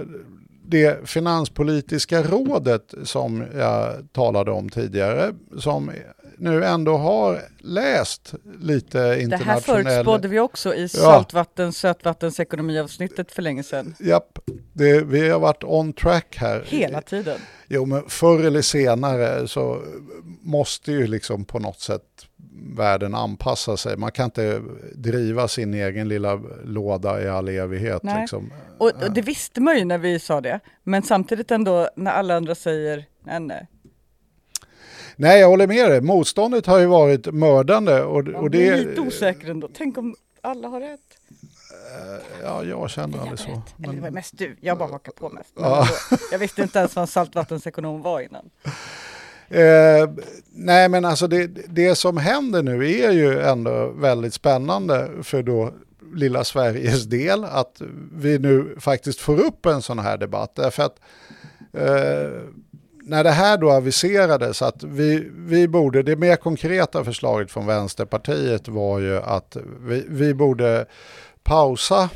[0.65, 5.91] det finanspolitiska rådet som jag talade om tidigare, som
[6.37, 13.63] nu ändå har läst lite Det här förutspådde vi också i saltvatten sötvattensekonomiavsnittet för länge
[13.63, 13.95] sedan.
[13.99, 14.39] Japp,
[14.73, 16.63] det, vi har varit on track här.
[16.67, 17.39] Hela tiden.
[17.67, 19.81] Jo, men förr eller senare så
[20.41, 22.01] måste ju liksom på något sätt
[22.75, 23.97] världen anpassa sig.
[23.97, 24.61] Man kan inte
[24.95, 28.03] driva sin egen lilla låda i all evighet.
[28.03, 28.21] Nej.
[28.21, 28.53] Liksom.
[28.77, 30.59] Och, och det visste man ju när vi sa det.
[30.83, 33.67] Men samtidigt ändå när alla andra säger nej, nej.
[35.15, 36.01] Nej, jag håller med dig.
[36.01, 38.03] Motståndet har ju varit mördande.
[38.03, 39.69] Och, Man och det, lite osäker ändå.
[39.77, 40.99] Tänk om alla har rätt.
[42.43, 43.49] Ja, jag känner aldrig så.
[43.49, 45.49] Eller det var Men, mest du, jag bara hakar på mest.
[45.55, 45.87] Men Ja.
[46.31, 48.49] jag visste inte ens vad en saltvattensekonom var innan.
[49.49, 50.09] eh,
[50.51, 55.73] nej, men alltså det, det som händer nu är ju ändå väldigt spännande för då
[56.15, 57.81] lilla Sveriges del att
[58.13, 60.51] vi nu faktiskt får upp en sån här debatt.
[60.55, 60.99] Därför att
[61.73, 62.41] eh,
[63.05, 68.67] när det här då aviserades att vi, vi borde, det mer konkreta förslaget från Vänsterpartiet
[68.67, 70.85] var ju att vi, vi borde
[71.43, 72.09] pausa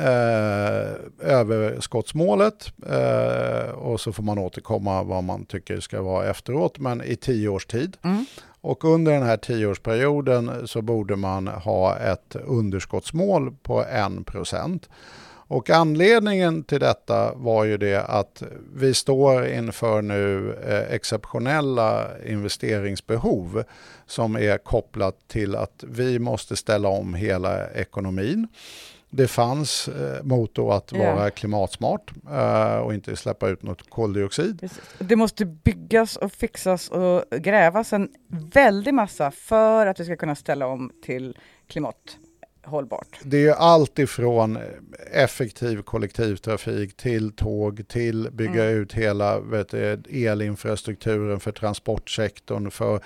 [0.00, 7.02] eh, överskottsmålet eh, och så får man återkomma vad man tycker ska vara efteråt, men
[7.02, 7.96] i tio års tid.
[8.02, 8.26] Mm.
[8.60, 14.88] Och under den här tioårsperioden så borde man ha ett underskottsmål på 1%.
[15.46, 18.42] Och anledningen till detta var ju det att
[18.74, 23.64] vi står inför nu eh, exceptionella investeringsbehov
[24.06, 28.48] som är kopplat till att vi måste ställa om hela ekonomin.
[29.10, 34.60] Det fanns eh, mot då att vara klimatsmart eh, och inte släppa ut något koldioxid.
[34.60, 34.80] Precis.
[34.98, 40.34] Det måste byggas och fixas och grävas en väldig massa för att vi ska kunna
[40.34, 41.36] ställa om till
[42.64, 43.18] klimathållbart.
[43.22, 44.58] Det är ju allt ifrån
[45.12, 48.82] effektiv kollektivtrafik till tåg till bygga Mm.
[48.82, 53.00] ut hela du, elinfrastrukturen för transportsektorn, för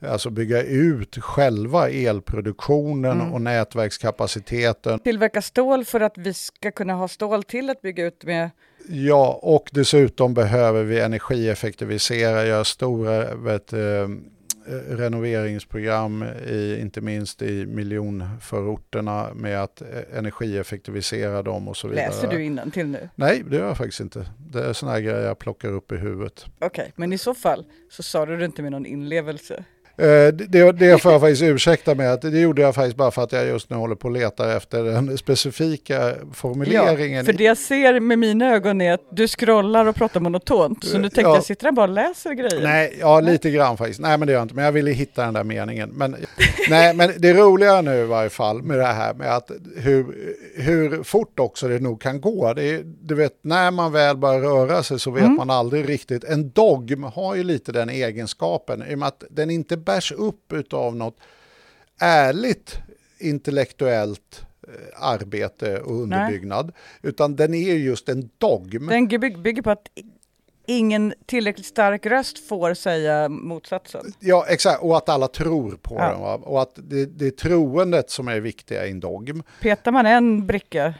[0.00, 3.32] alltså bygga ut själva elproduktionen Mm.
[3.32, 4.98] och nätverkskapaciteten.
[4.98, 8.50] Tillverka stål för att vi ska kunna ha stål till att bygga ut med.
[8.88, 13.78] Ja, och dessutom behöver vi energieffektivisera, göra stora vet, eh,
[14.88, 22.06] renoveringsprogram, i, inte minst i miljonförorterna med att eh, energieffektivisera dem och så vidare.
[22.06, 23.08] Läser du till nu?
[23.14, 24.26] Nej, det gör jag faktiskt inte.
[24.38, 26.46] Det är sådana grejer jag plockar upp i huvudet.
[26.60, 29.64] Okej, men i så fall så sa du det inte med någon inlevelse.
[29.96, 32.12] Eh, det, det- får jag faktiskt ursäkta med.
[32.12, 34.56] Att det gjorde jag faktiskt bara för att jag just nu håller på och letar
[34.56, 37.24] efter den specifika formuleringen.
[37.24, 40.84] för det jag ser med mina ögon är att du scrollar och pratar monotont.
[40.84, 41.34] Så nu tänkte Ja.
[41.34, 42.62] jag, sitter han bara och läser grejer?
[42.62, 44.00] Nej, ja lite grann faktiskt.
[44.00, 45.90] Nej men det gör jag inte, men jag ville hitta den där meningen.
[45.94, 46.16] Men,
[46.70, 50.06] nej, men det roliga nu i varje fall med det här med att hur,
[50.56, 52.52] hur fort också det nog kan gå.
[52.54, 55.36] Det du vet, när man väl börjar röra sig så vet Mm.
[55.36, 56.24] man aldrig riktigt.
[56.24, 60.72] En dogm har ju lite den egenskapen i och med att den inte bärs upp
[60.72, 61.16] av något
[62.00, 62.78] ärligt
[63.18, 66.72] intellektuellt eh, arbete och underbyggnad.
[67.02, 68.86] Utan den är ju just en dogm.
[68.86, 69.88] Den bygg- bygger på att
[70.66, 74.12] ingen tillräckligt stark röst får säga motsatsen.
[74.20, 74.82] Ja, exakt.
[74.82, 76.10] Och att alla tror på Ja.
[76.10, 76.20] den.
[76.20, 76.34] Va?
[76.34, 79.42] Och att det, det är troendet som är viktiga i en dogm.
[79.60, 80.94] Petar man en bricka,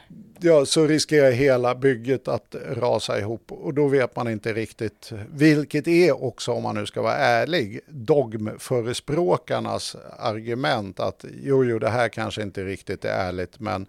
[0.45, 3.53] Ja, så riskerar hela bygget att rasa ihop.
[3.53, 7.80] Och då vet man inte riktigt, vilket är också, om man nu ska vara ärlig,
[7.88, 13.86] dogmförespråkarnas argument att jo, jo, det här kanske inte riktigt är ärligt, men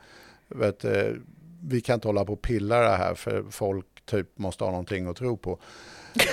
[0.48, 1.08] vet, eh,
[1.64, 5.08] vi kan inte hålla på och pilla det här för folk typ måste ha någonting
[5.08, 5.60] att tro på.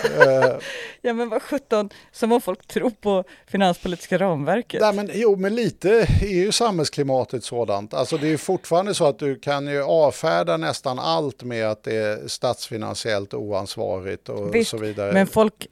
[0.05, 0.59] Eh,
[1.01, 4.81] ja men vad sjutton, som om folk tror på finanspolitiska ramverket.
[4.81, 7.95] Nej, men, jo, men lite är ju samhällsklimatet sådant.
[7.95, 11.85] Alltså det är ju fortfarande så att du kan ju avfärda nästan allt med att
[11.85, 15.12] det är statsfinansiellt oansvarigt och Visst, så vidare.
[15.12, 15.66] Men folk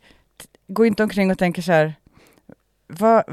[0.69, 1.95] går inte omkring och tänker så här,
[2.91, 3.25] vad,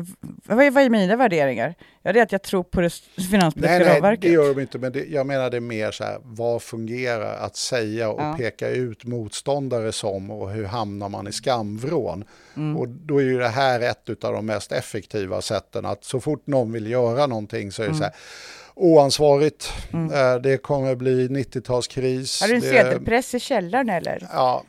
[0.45, 1.75] vad, är, vad är mina värderingar?
[2.01, 2.89] Ja, det är att jag tror på det
[3.29, 4.21] finanspolitiska Nej, nej, ramverket.
[4.21, 4.77] det gör de inte.
[4.79, 8.35] Men det, jag menar det är mer så här, vad fungerar att säga och Ja.
[8.37, 12.23] peka ut motståndare som och hur hamnar man i skamvrån?
[12.55, 12.77] Mm.
[12.77, 16.47] Och då är ju det här ett av de mest effektiva sätten att så fort
[16.47, 17.97] någon vill göra någonting så är det Mm.
[17.99, 18.13] så här,
[18.75, 22.41] oansvarigt, eh, det kommer bli 90-talskris.
[22.41, 24.27] Har du en sedelpress i källaren eller?
[24.33, 24.63] Ja,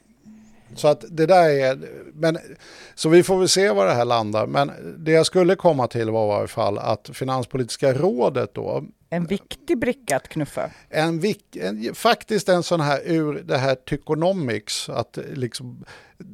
[0.77, 1.79] så att det där är,
[2.15, 2.39] men,
[2.95, 4.47] så vi får väl se var det här landar.
[4.47, 9.25] Men det jag skulle komma till var i alla fall att Finanspolitiska rådet då En
[9.27, 10.71] viktig bricka att knuffa.
[10.89, 15.85] En, vik, en, faktiskt en sån här ur det här tykonomics, att liksom,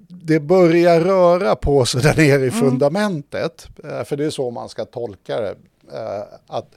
[0.09, 2.61] det börjar röra på sig där nere i Mm.
[2.61, 3.69] fundamentet.
[3.85, 5.55] Eh, För det är så man ska tolka det.
[5.93, 6.71] Eh, Att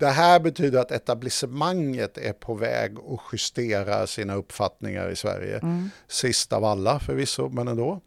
[0.00, 5.58] det här betyder att etablissemanget är på väg att justera sina uppfattningar i Sverige.
[5.58, 5.90] Mm.
[6.08, 8.00] Sist av alla förvisso, men ändå.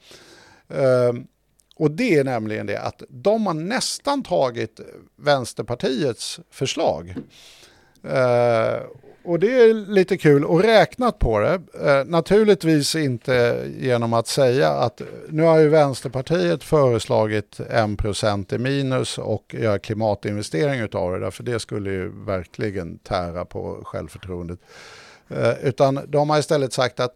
[0.69, 1.27] Ehm,
[1.75, 4.79] Och det är nämligen det att de har nästan tagit
[5.15, 7.15] Vänsterpartiets förslag.
[8.03, 8.79] Eh,
[9.23, 11.61] och det är lite kul och räknat på det.
[11.81, 19.17] Eh, naturligtvis inte genom att säga att nu har ju Vänsterpartiet föreslagit 1% i minus
[19.17, 24.59] och göra klimatinvestering utav det, därför det skulle ju verkligen tära på självförtroendet.
[25.27, 27.15] Eh, utan de har istället sagt att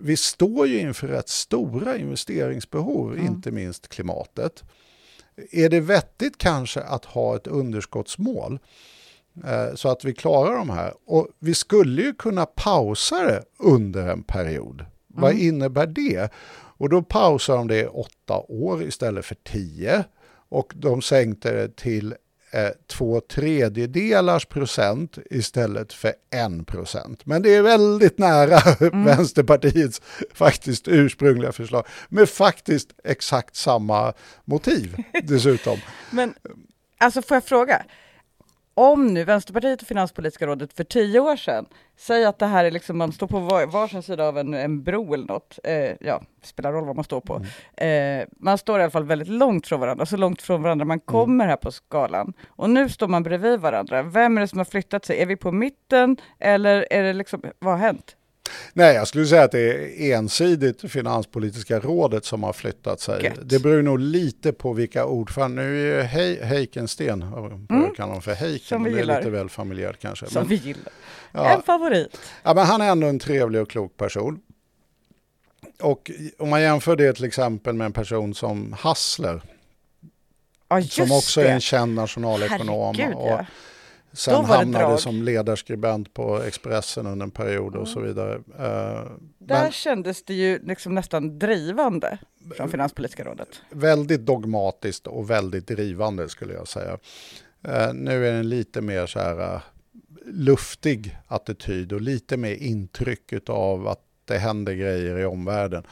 [0.00, 4.64] vi står ju inför rätt stora investeringsbehov, inte minst klimatet.
[5.50, 8.58] Är det vettigt kanske att ha ett underskottsmål
[9.74, 10.94] så att vi klarar de här?
[11.06, 14.84] Och vi skulle ju kunna pausa det under en period.
[15.06, 16.32] Vad innebär det?
[16.78, 20.04] Och då pausar de det i åtta år istället för tio.
[20.48, 22.14] Och de sänkte det till
[22.50, 27.26] eh, två tredjedelars procent istället för en procent.
[27.26, 28.58] Men det är väldigt nära
[29.04, 30.02] Vänsterpartiets
[30.34, 34.12] faktiskt ursprungliga förslag med faktiskt exakt samma
[34.44, 35.78] motiv dessutom.
[36.10, 36.34] Men
[36.98, 37.82] alltså får jag fråga?
[38.80, 41.66] Om nu Vänsterpartiet och Finanspolitiska rådet för tio år sedan
[41.96, 44.82] säger att det här är liksom, man står på var, varsin sida av en, en
[44.82, 47.40] bro eller något, eh, ja, spelar roll vad man står på.
[47.84, 51.00] Eh, man står i alla fall väldigt långt från varandra, så långt från varandra man
[51.00, 52.32] kommer här på skalan.
[52.48, 54.02] Och nu står man bredvid varandra.
[54.02, 55.22] Vem är det som har flyttat sig?
[55.22, 58.16] Är vi på mitten eller är det liksom, vad har hänt?
[58.72, 63.24] Nej, jag skulle säga att det är ensidigt Finanspolitiska rådet som har flyttat sig.
[63.24, 63.38] Gött.
[63.42, 65.62] Det beror nog lite på vilka ordförande.
[65.62, 67.06] Nu är Hei, Heikensten,
[67.68, 68.78] jag kallar honom för Heiken, Mm.
[68.78, 69.18] Som vi det är gillar.
[69.18, 70.26] lite väl familjärt kanske.
[70.26, 70.92] Som Men, vi gillar.
[71.32, 72.18] ja, En favorit.
[72.42, 74.40] ja, men han är ändå en trevlig och klok person.
[75.80, 79.42] Och om man jämför det till exempel med en person som Hassler,
[80.68, 81.48] Ja, som också det.
[81.48, 82.94] är en känd nationalekonom.
[82.96, 83.46] Herregud, och ja.
[84.12, 85.00] Sen hamnade drag.
[85.00, 88.34] som ledarskribent på Expressen under en period och så vidare.
[88.34, 92.18] Eh, Där men kändes det ju liksom nästan drivande
[92.56, 93.48] från Finanspolitiska rådet.
[93.70, 96.98] väldigt dogmatiskt och väldigt drivande skulle jag säga.
[97.68, 99.60] Eh, nu är det en lite mer så här eh,
[100.26, 105.82] luftig attityd och lite mer intryck av att det händer grejer i omvärlden.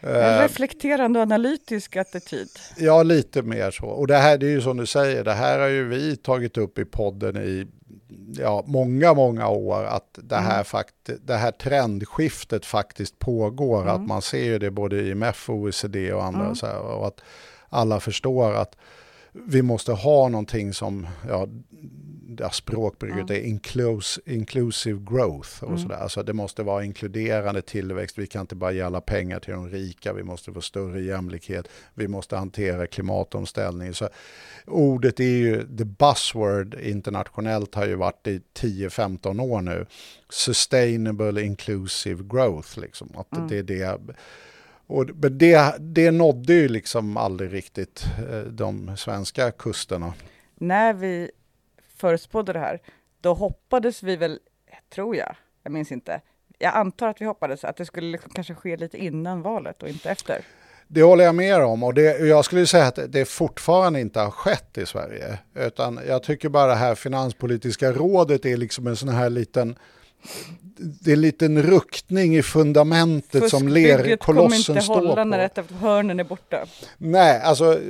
[0.00, 2.48] En Eh, reflekterande och analytisk attityd.
[2.76, 3.86] Ja, lite mer så.
[3.86, 6.56] Och det här det är ju som du säger, det här har ju vi tagit
[6.56, 7.66] upp i podden i
[8.38, 13.88] ja, många, många år att det här, fakt det här trendskiftet faktiskt pågår.
[13.88, 16.54] Att man ser ju det både i IMF, OECD och andra.
[16.54, 17.20] Så här, och att
[17.68, 18.76] alla förstår att
[19.32, 21.48] vi måste ha någonting som, ja,
[22.36, 25.96] ja språkbruket är inclus, inclusive growth och sådär.
[25.96, 28.18] Alltså det måste vara inkluderande tillväxt.
[28.18, 30.12] Vi kan inte bara ge alla pengar till de rika.
[30.12, 31.68] Vi måste få större jämlikhet.
[31.94, 33.94] Vi måste hantera klimatomställning.
[33.94, 34.08] Så
[34.66, 39.86] ordet är ju, the buzzword internationellt har ju varit i 10-15 år nu.
[40.28, 43.10] Sustainable inclusive growth, liksom.
[43.14, 44.00] Att det är det.
[44.86, 50.14] Och det, det nådde ju liksom aldrig riktigt eh, de svenska kusterna.
[50.58, 51.30] När vi
[51.98, 52.80] förutspådde det här,
[53.20, 54.38] då hoppades vi väl,
[54.94, 56.20] tror jag, jag minns inte,
[56.58, 59.88] jag antar att vi hoppades att det skulle liksom kanske ske lite innan valet och
[59.88, 60.44] inte efter.
[60.90, 64.30] Det håller jag med om och det, jag skulle säga att det fortfarande inte har
[64.30, 65.38] skett i Sverige.
[65.54, 69.78] Utan jag tycker bara det här finanspolitiska rådet är liksom en sån här liten
[70.80, 75.24] det är en liten ruckning i fundamentet som Fuskbygget kommer lerkolossen inte står hålla på.
[75.24, 76.66] när ett av hörnen är borta.
[76.98, 77.80] Nej, alltså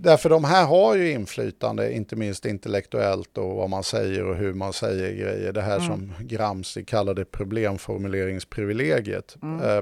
[0.00, 4.54] därför de här har ju inflytande, inte minst intellektuellt och vad man säger och hur
[4.54, 5.52] man säger grejer.
[5.52, 9.36] Det här som Gramsci kallade problemformuleringsprivilegiet.
[9.42, 9.80] Eh,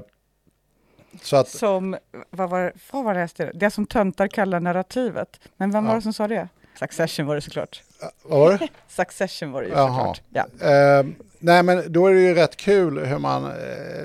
[1.21, 1.97] Så att, Som,
[2.29, 3.59] vad var, vad var det jag?
[3.59, 5.39] Det som töntar kallar narrativet.
[5.57, 5.95] Men vem var Ja.
[5.95, 6.47] det som sa det?
[6.79, 7.83] Succession var det såklart.
[8.23, 8.67] vad var det?
[8.87, 10.21] Succession var det ju såklart.
[10.29, 10.45] Ja.
[10.69, 11.05] Eh,
[11.39, 13.51] nej men då är det ju rätt kul hur man eh,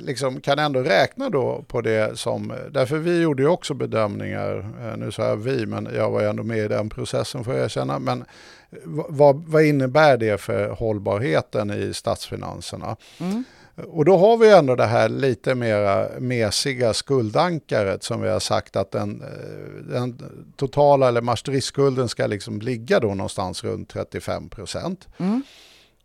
[0.00, 4.96] liksom kan ändå räkna då på det som, därför vi gjorde ju också bedömningar, eh,
[4.96, 7.64] nu sa jag vi men jag var ju ändå med i den processen får jag
[7.64, 8.24] erkänna, men
[8.70, 12.96] v- vad, vad innebär det för hållbarheten i statsfinanserna?
[13.20, 13.44] Mm.
[13.88, 18.76] Och då har vi ändå det här lite mera mesiga skuldankaret som vi har sagt
[18.76, 20.22] att den, eh, den
[20.56, 25.08] totala eller Maastricht-skulden ska liksom ligga då någonstans runt 35 procent.
[25.18, 25.42] Mm.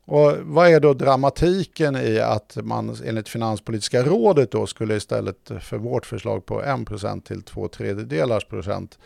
[0.07, 5.77] Och vad är då dramatiken i att man enligt Finanspolitiska rådet då skulle istället för
[5.77, 8.99] vårt förslag på 1 procent till 2 tredjedelars procent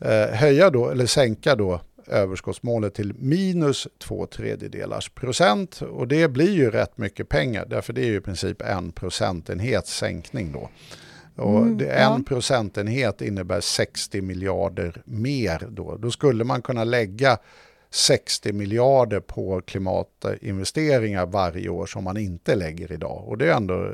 [0.00, 5.82] eh, höja då eller sänka då överskottsmålet till minus två tredjedelars procent.
[5.82, 9.96] Och det blir ju rätt mycket pengar, därför det är ju i princip en procentenhets
[9.96, 10.70] sänkning då.
[11.36, 12.14] Och Mm, det, ja.
[12.14, 15.96] en procentenhet innebär 60 miljarder mer då.
[15.96, 17.38] Då skulle man kunna lägga
[17.90, 23.24] 60 miljarder på klimatinvesteringar varje år som man inte lägger idag.
[23.28, 23.90] Och det är ändå eh,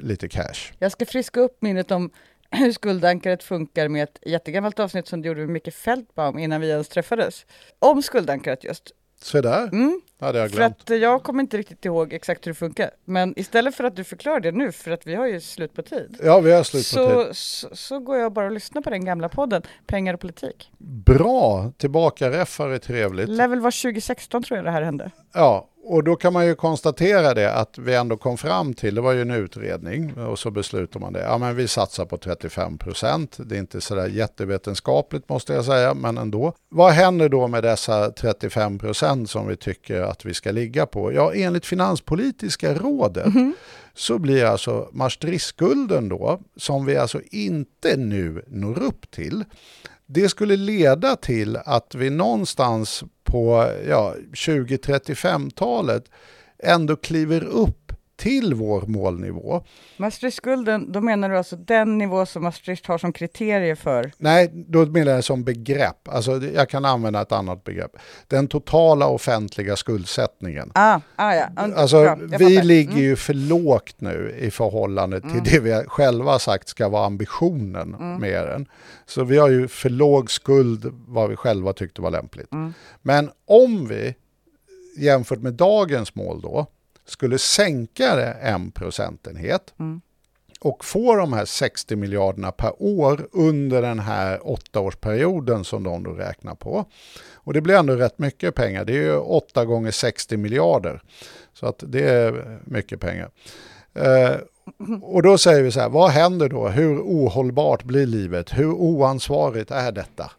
[0.00, 0.72] lite cash.
[0.78, 2.10] Jag ska friska upp minnet om
[2.52, 6.68] hur skuldankaret funkar med ett jättegammalt avsnitt som du gjorde med Micke Fältbaum innan vi
[6.70, 7.46] ens träffades.
[7.78, 8.92] Om skuldankaret just.
[9.22, 10.00] Så där Mm.
[10.20, 10.80] hade jag För glömt.
[10.80, 12.90] att eh, jag kommer inte riktigt ihåg exakt hur det funkar.
[13.04, 15.82] Men istället för att du förklarar det nu, för att vi har ju slut på
[15.82, 16.18] tid.
[16.22, 17.34] Ja, vi har slut på tid.
[17.36, 20.70] Så, så, så går jag bara och lyssnar på den gamla podden, Pengar och politik.
[20.78, 23.28] Bra, tillbaka är trevligt.
[23.28, 25.10] Level var 2016 tror jag det här hände.
[25.32, 29.00] Ja, och då kan man ju konstatera det att vi ändå kom fram till, det
[29.00, 31.20] var ju en utredning och så beslutar man det.
[31.20, 33.38] Ja men vi satsar på 35 procent.
[33.44, 36.54] Det är inte sådär jättevetenskapligt måste jag säga, men ändå.
[36.68, 41.12] Vad händer då med dessa 35 procent som vi tycker att vi ska ligga på?
[41.12, 43.32] Ja, enligt Finanspolitiska rådet
[43.94, 49.44] så blir alltså Maastricht-skulden då, som vi alltså inte nu når upp till,
[50.14, 56.04] det skulle leda till att vi någonstans på ja, 2035-talet
[56.58, 57.81] ändå kliver upp
[58.22, 59.62] till vår målnivå.
[59.96, 64.12] Maastricht-skulden, då menar du alltså den nivå som Maastricht har som kriterie för?
[64.18, 66.08] Nej, då menar jag som begrepp.
[66.08, 67.90] Alltså, jag kan använda ett annat begrepp.
[68.26, 70.72] Den totala offentliga skuldsättningen.
[70.74, 71.46] Ah, ah ja.
[71.56, 72.46] Alltså, bra, vi fattar.
[72.50, 72.66] Mm.
[72.66, 77.94] ligger ju för lågt nu i förhållande till det vi själva sagt ska vara ambitionen
[77.94, 78.20] Mm.
[78.20, 78.66] med den.
[79.06, 82.52] Så vi har ju för låg skuld vad vi själva tyckte var lämpligt.
[82.52, 82.74] Mm.
[83.02, 84.14] Men om vi
[84.98, 86.66] jämfört med dagens mål då
[87.06, 90.00] skulle sänka det en procentenhet Mm.
[90.60, 96.10] och få de här 60 miljarderna per år under den här åttaårsperioden som de då
[96.10, 96.84] räknar på.
[97.34, 98.84] Och det blir ändå rätt mycket pengar.
[98.84, 101.02] Det är ju 8 gånger 60 miljarder.
[101.52, 103.30] Så att det är mycket pengar.
[103.94, 104.36] Eh,
[105.02, 106.68] och då säger vi så här, vad händer då?
[106.68, 108.58] Hur ohållbart blir livet?
[108.58, 110.30] Hur oansvarigt är detta?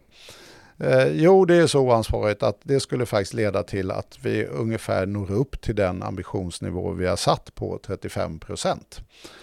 [0.78, 5.06] Eh, jo, det är så oansvarigt att det skulle faktiskt leda till att vi ungefär
[5.06, 9.00] når upp till den ambitionsnivå vi har satt på 35 procent.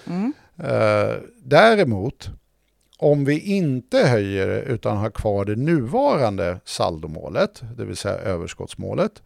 [0.07, 0.33] Mm.
[0.57, 2.29] Eh, däremot,
[2.97, 9.21] om vi inte höjer utan har kvar det nuvarande saldomålet, det vill säga överskottsmålet,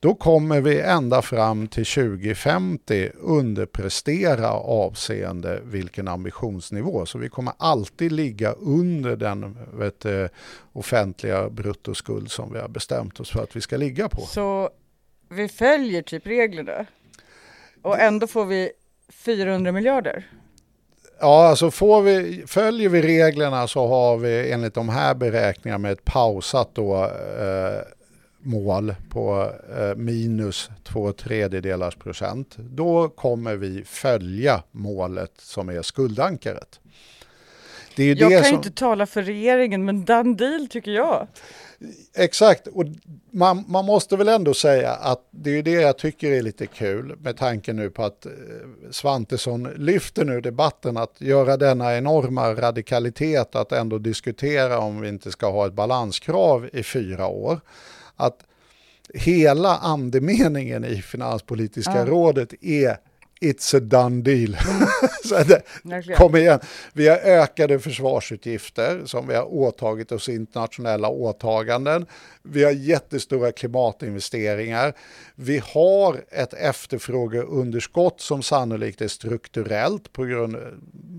[0.00, 7.06] då kommer vi ända fram till 2050 underprestera avseende vilken ambitionsnivå.
[7.06, 10.06] Så vi kommer alltid ligga under den vet,
[10.72, 14.20] offentliga bruttoskuld som vi har bestämt oss för att vi ska ligga på.
[14.20, 14.70] Så
[15.28, 16.86] vi följer typ reglerna
[17.82, 18.70] och ändå får vi
[19.12, 20.30] 400 miljarder?
[21.20, 25.92] Ja, alltså får vi, följer vi reglerna så har vi enligt de här beräkningarna med
[25.92, 27.99] ett pausat då, eh,
[28.42, 32.56] mål på eh, minus två tredjedelars procent.
[32.56, 36.80] Då kommer vi följa målet som är skuldankaret.
[37.96, 40.90] Det är ju Jag det kan som, inte tala för regeringen, men done deal tycker
[40.90, 41.26] jag.
[42.14, 42.84] Exakt, och
[43.30, 47.16] man, man måste väl ändå säga att det är det jag tycker är lite kul
[47.18, 48.32] med tanke nu på att eh,
[48.90, 55.30] Svantesson lyfter nu debatten att göra denna enorma radikalitet att ändå diskutera om vi inte
[55.30, 57.60] ska ha ett balanskrav i fyra år.
[58.20, 58.46] Att
[59.14, 62.06] hela andemeningen i Finanspolitiska Ja.
[62.06, 62.96] rådet är
[63.42, 64.56] It's a done deal.
[65.24, 65.62] Så det,
[66.16, 66.60] kom igen.
[66.92, 72.06] Vi har ökade försvarsutgifter som vi har åtagit oss internationella åtaganden.
[72.42, 74.94] Vi har jättestora klimatinvesteringar.
[75.34, 80.56] Vi har ett efterfrågeunderskott som sannolikt är strukturellt på grund,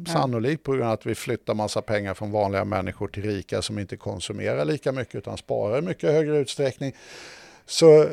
[0.08, 3.80] sannolikt på grund av att vi flyttar massa pengar från vanliga människor till rika som
[3.80, 6.96] inte konsumerar lika mycket utan sparar i mycket högre utsträckning.
[7.66, 8.08] Så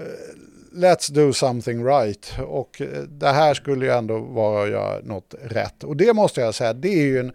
[0.73, 2.33] let's do something right.
[2.47, 5.85] Och eh, det här skulle ju ändå vara att göra något rätt.
[5.85, 7.33] Och det måste jag säga, det är ju en,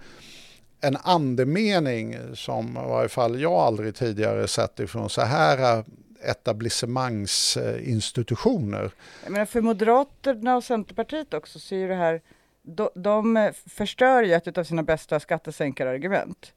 [0.82, 5.84] en andemening som i varje fall jag aldrig tidigare sett ifrån så här
[6.24, 8.92] etablissemangsinstitutioner.
[9.24, 12.22] Jag menar för Moderaterna och Centerpartiet också så är ju det här,
[12.62, 16.54] de, de förstör ju ett av sina bästa skattesänkarargument.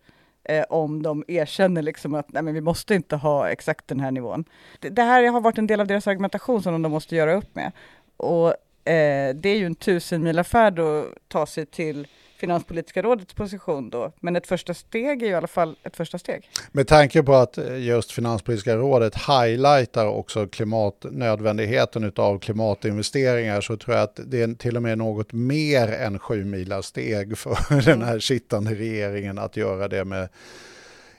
[0.49, 4.11] Eh, om de erkänner liksom att nej, men vi måste inte ha exakt den här
[4.11, 4.44] nivån.
[4.80, 7.55] Det, det här har varit en del av deras argumentation som de måste göra upp
[7.55, 7.72] med.
[8.16, 8.49] Och
[8.90, 12.07] eh, det är ju en tusenmilafärd att ta sig till
[12.37, 14.12] Finanspolitiska rådets position då.
[14.20, 16.51] Men ett första steg är ju i alla fall ett första steg.
[16.72, 23.97] Med tanke på att just Finanspolitiska rådet highlightar också klimat, nödvändigheten av klimatinvesteringar så tror
[23.97, 28.18] jag att det är till och med något mer än sju steg för den här
[28.18, 30.28] sittande regeringen att göra det med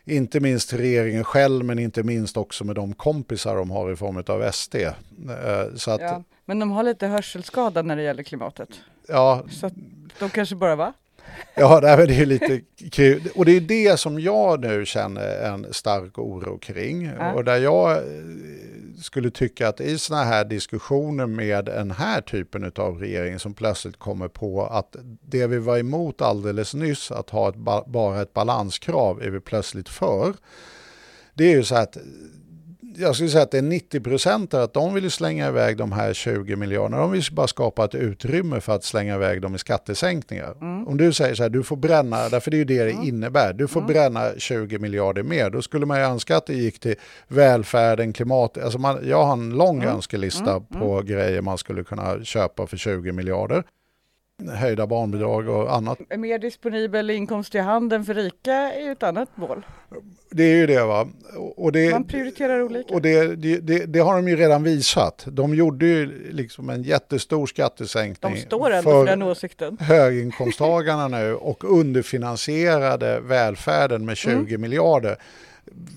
[0.06, 4.24] inte minst regeringen själv men inte minst också med de kompisar de har i form
[4.28, 4.76] av SD.
[4.76, 4.92] Eh,
[5.76, 6.24] Så att, Ja.
[6.46, 8.70] Men de har lite hörselskada när det gäller klimatet.
[9.08, 9.70] ja, Så
[10.20, 10.94] de kanske bara va?
[11.60, 12.62] Ja, det är ju lite
[12.92, 13.22] kul.
[13.36, 17.06] Och det är det som jag nu känner en stark oro kring.
[17.20, 17.34] Ja.
[17.34, 18.04] Och där jag eh,
[19.02, 23.98] skulle tycka att i såna här diskussioner med den här typen av regering som plötsligt
[24.00, 28.34] kommer på att det vi var emot alldeles nyss, att ha ett ba- bara ett
[28.34, 30.34] balanskrav, är vi plötsligt för.
[31.34, 31.98] Det är ju så att
[33.00, 36.14] jag skulle säga att det är 90 procent att de vill slänga iväg de här
[36.14, 36.98] 20 miljarderna.
[36.98, 40.56] De vill bara skapa ett utrymme för att slänga iväg dem i skattesänkningar.
[40.88, 43.54] Om du säger så här, du får bränna, därför det är ju det det innebär,
[43.54, 45.50] du får bränna 20 miljarder mer.
[45.50, 46.96] Då skulle man ju önska att det gick till
[47.28, 52.68] välfärden, klimat, alltså man, jag har en lång önskelista på grejer man skulle kunna köpa
[52.68, 53.64] för 20 miljarder.
[54.46, 56.00] Höjda barnbidrag och annat.
[56.18, 59.66] Mer disponibel inkomst i handen för rika är ju ett annat mål.
[60.32, 61.08] Det är ju det va.
[61.56, 62.94] Och det, Man prioriterar olika.
[62.94, 65.26] Och det, det, det, har de ju redan visat.
[65.32, 69.78] De gjorde ju liksom en jättestor skattesänkning De står ändå för den åsikten.
[69.82, 74.62] höginkomsttagarna nu och underfinansierade välfärden med 20 Mm.
[74.62, 75.16] miljarder.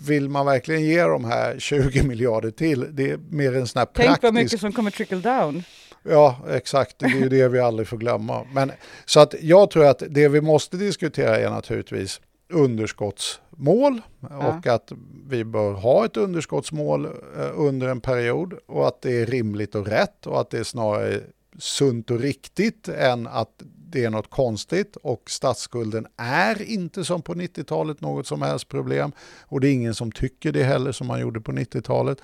[0.06, 2.86] Vill man verkligen ge de här 20 miljarder till?
[2.90, 4.22] Det är mer en sån här Tänk praktisk...
[4.22, 5.62] vad mycket som kommer trickle down.
[6.02, 6.98] Ja, exakt.
[6.98, 8.46] Det är ju det vi aldrig får glömma.
[8.52, 8.72] Men,
[9.04, 12.20] så att jag tror att det vi måste diskutera är naturligtvis
[12.52, 14.92] underskottsmål och att
[15.28, 19.86] vi bör ha ett underskottsmål eh, under en period och att det är rimligt och
[19.86, 21.20] rätt och att det är snarare
[21.58, 27.34] sunt och riktigt än att det är något konstigt och statsskulden är inte som på
[27.34, 31.20] 90-talet något som helst problem och det är ingen som tycker det heller som man
[31.20, 32.18] gjorde på 90-talet.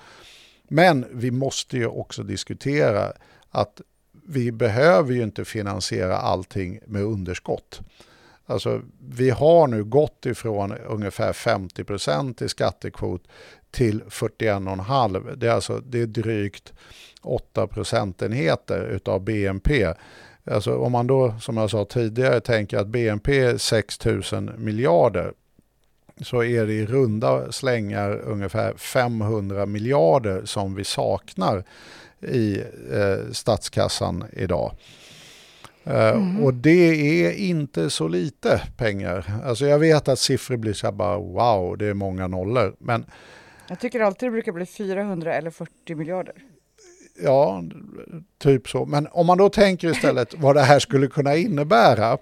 [0.69, 3.13] Men vi måste ju också diskutera
[3.49, 3.81] att
[4.27, 7.81] vi behöver ju inte finansiera allting med underskott.
[8.45, 13.27] Alltså, vi har nu gått ifrån ungefär 50% i skattekvot
[13.71, 15.35] till 41,5.
[15.35, 16.73] Det är alltså det är drygt
[17.21, 19.93] 8 procentenheter utav BNP.
[20.51, 24.23] Alltså om man då, som jag sa tidigare, tänker att BNP är 6 000
[24.57, 25.33] miljarder
[26.21, 31.63] så är det i runda slängar ungefär 500 miljarder som vi saknar
[32.21, 32.57] i
[32.91, 34.71] eh, statskassan idag.
[35.83, 39.25] Eh, Och det är inte så lite pengar.
[39.45, 42.75] Alltså jag vet att siffror blir så här bara wow, det är många nollor.
[42.79, 43.05] Men
[43.69, 46.33] Jag tycker alltid det brukar bli 400 eller 40 miljarder.
[47.23, 47.63] ja,
[48.39, 48.85] typ så.
[48.85, 52.17] Men om man då tänker istället vad det här skulle kunna innebära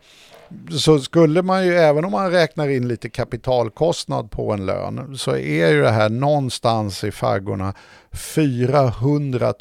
[0.71, 5.31] så skulle man ju, även om man räknar in lite kapitalkostnad på en lön, så
[5.31, 7.73] är ju det här någonstans i faggorna
[8.11, 9.53] 400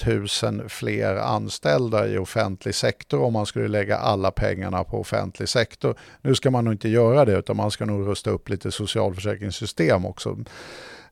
[0.43, 5.99] 000 fler anställda i offentlig sektor om man skulle lägga alla pengarna på offentlig sektor.
[6.23, 10.07] Nu ska man nog inte göra det utan man ska nog rusta upp lite socialförsäkringssystem
[10.07, 10.39] också.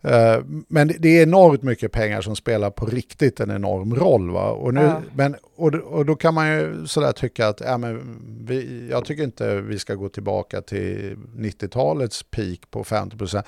[0.05, 4.31] Eh, Men det- är enormt mycket pengar som spelar på riktigt en enorm roll.
[4.31, 4.51] Va?
[4.51, 5.03] Och, nu, Ja.
[5.15, 9.23] men, och, och då kan man ju sådär tycka att ja, men vi, jag tycker
[9.23, 13.47] inte vi ska gå tillbaka till 90-talets peak på 50 procent.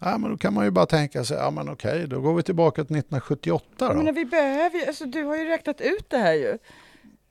[0.00, 2.42] Ja, men då kan man ju bara tänka sig, ja men okej, då går vi
[2.42, 4.02] tillbaka till 1978 då.
[4.02, 6.58] Men vi behöver alltså du har ju räknat ut det här ju.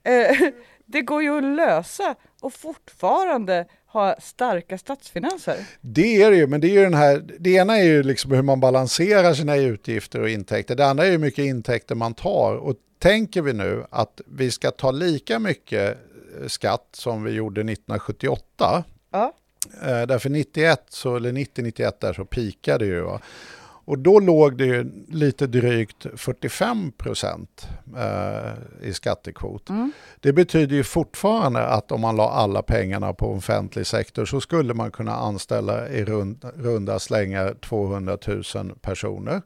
[0.04, 0.38] Eh,
[0.86, 5.56] det går ju att lösa och fortfarande ha starka statsfinanser.
[5.82, 8.32] Det är det ju, men det är ju den här, det ena är ju liksom
[8.32, 10.76] hur man balanserar sina utgifter och intäkter.
[10.76, 12.56] Det andra är hur mycket intäkter man tar.
[12.56, 15.98] Och tänker vi nu att vi ska ta lika mycket
[16.42, 19.34] eh, skatt som vi gjorde 1978, Ja.
[19.82, 23.02] eh, därför 91, så, eller 90-91 där så pikade ju.
[23.02, 23.20] Va?
[23.86, 27.68] Och då låg det ju lite drygt 45 procent
[27.98, 29.70] eh, i skattekvot.
[30.20, 34.74] Det betyder ju fortfarande att om man la alla pengarna på offentlig sektor så skulle
[34.74, 38.44] man kunna anställa i rund, runda slängar 200 000
[38.82, 39.42] personer.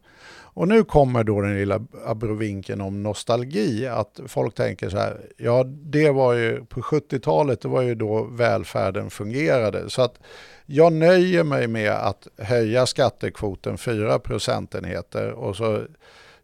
[0.57, 5.63] Och nu kommer då den lilla abrovinken om nostalgi, att folk tänker så här, ja
[5.63, 9.89] det var ju på 70-talet, det var ju då välfärden fungerade.
[9.89, 10.19] Så att
[10.65, 15.83] jag nöjer mig med att höja skattekvoten 4 procentenheter och så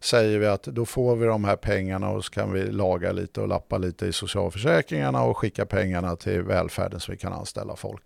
[0.00, 3.40] säger vi att då får vi de här pengarna och så kan vi laga lite
[3.40, 8.02] och lappa lite i socialförsäkringarna och skicka pengarna till välfärden så vi kan anställa folk.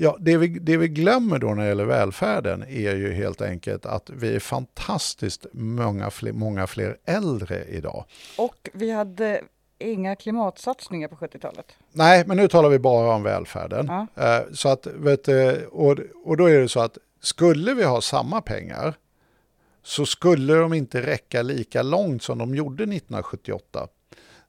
[0.00, 3.86] Ja, det vi, det vi glömmer då när det gäller välfärden är ju helt enkelt
[3.86, 8.04] att vi är fantastiskt många fler, många fler äldre idag.
[8.38, 9.42] Och vi hade
[9.78, 11.66] inga klimatsatsningar på 70-talet.
[11.92, 13.86] Nej, men nu talar vi bara om välfärden.
[14.14, 14.24] Ja.
[14.24, 14.86] Eh, Så att,
[15.24, 18.94] du, och, och då är det så att skulle vi ha samma pengar
[19.82, 23.88] så skulle de inte räcka lika långt som de gjorde 1978.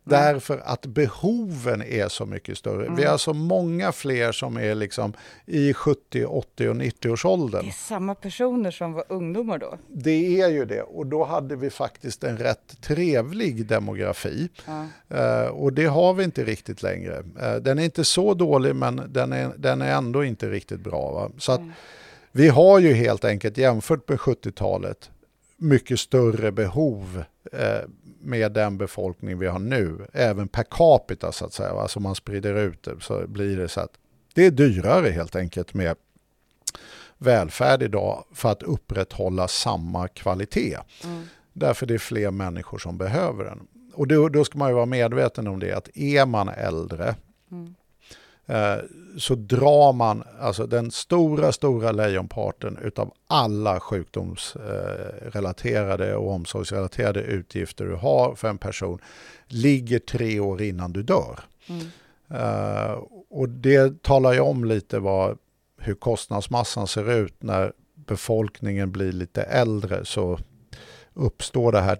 [0.10, 2.86] Därför att behoven är så mycket större.
[2.86, 2.96] Mm.
[2.96, 5.14] Vi har så många fler som är liksom
[5.46, 7.64] i 70, 80 och 90-årsåldern.
[7.64, 9.78] Det är samma personer som var ungdomar då.
[9.88, 14.50] Det är ju det och då hade vi faktiskt en rätt trevlig demografi.
[15.10, 17.24] Eh, och det har vi inte riktigt längre.
[17.42, 21.12] Eh, den är inte så dålig men den är, den är ändå inte riktigt bra.
[21.12, 21.32] Va?
[21.38, 21.62] Så att
[22.32, 25.10] vi har ju helt enkelt jämfört med 70-talet
[25.60, 27.82] mycket större behov eh,
[28.22, 31.74] med den befolkning vi har nu, även per capita så att säga.
[31.74, 31.88] Va?
[32.00, 33.92] Man sprider ut det så blir det så att
[34.34, 35.96] det är dyrare helt enkelt med
[37.18, 40.78] välfärd idag för att upprätthålla samma kvalitet.
[41.54, 43.68] Därför det är fler människor som behöver den.
[43.94, 47.16] Och då, då ska man ju vara medveten om det att är man äldre eh,
[49.18, 57.96] så drar man alltså den stora, stora lejonparten utav alla sjukdomsrelaterade och omsorgsrelaterade utgifter du
[57.96, 59.00] har för en person
[59.48, 61.40] ligger tre år innan du dör.
[62.30, 62.92] Eh,
[63.30, 65.38] och det talar ju om lite vad,
[65.78, 70.40] hur kostnadsmassan ser ut när befolkningen blir lite äldre så
[71.14, 71.98] uppstår det här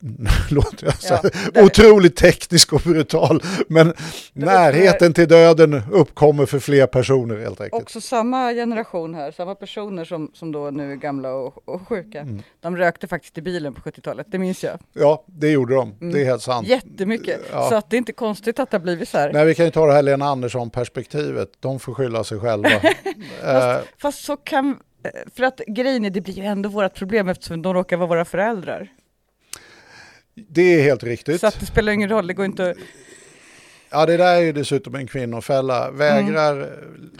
[0.50, 1.18] låter jag så
[1.52, 3.94] det- otroligt teknisk och brutal, men
[4.32, 7.82] närheten till döden uppkommer för fler personer helt enkelt.
[7.82, 12.20] Också samma generation här, samma personer som, som då nu är gamla och, och sjuka.
[12.20, 12.42] Mm.
[12.60, 14.78] De rökte faktiskt i bilen på 70-talet, det minns jag.
[14.92, 15.94] Ja, det gjorde de.
[16.12, 16.68] Det är helt sant.
[16.68, 17.40] Jättemycket.
[17.52, 17.68] Ja.
[17.68, 19.32] Så att det är inte konstigt att det har blivit så här.
[19.32, 21.48] Nej, vi kan ju ta det här Lena Andersson-perspektivet.
[21.60, 22.70] De får skylla sig själva.
[23.44, 24.68] Eh, Fast så kan,
[25.04, 28.08] eh, för att grejen är, det blir ju ändå vårt problem eftersom de råkar vara
[28.08, 28.88] våra föräldrar.
[30.48, 31.40] Det är helt riktigt.
[31.40, 32.76] Så att det spelar ingen roll, det går inte att...
[33.92, 35.90] Ja, det där är ju dessutom en kvinnofälla.
[35.90, 36.52] Vägrar,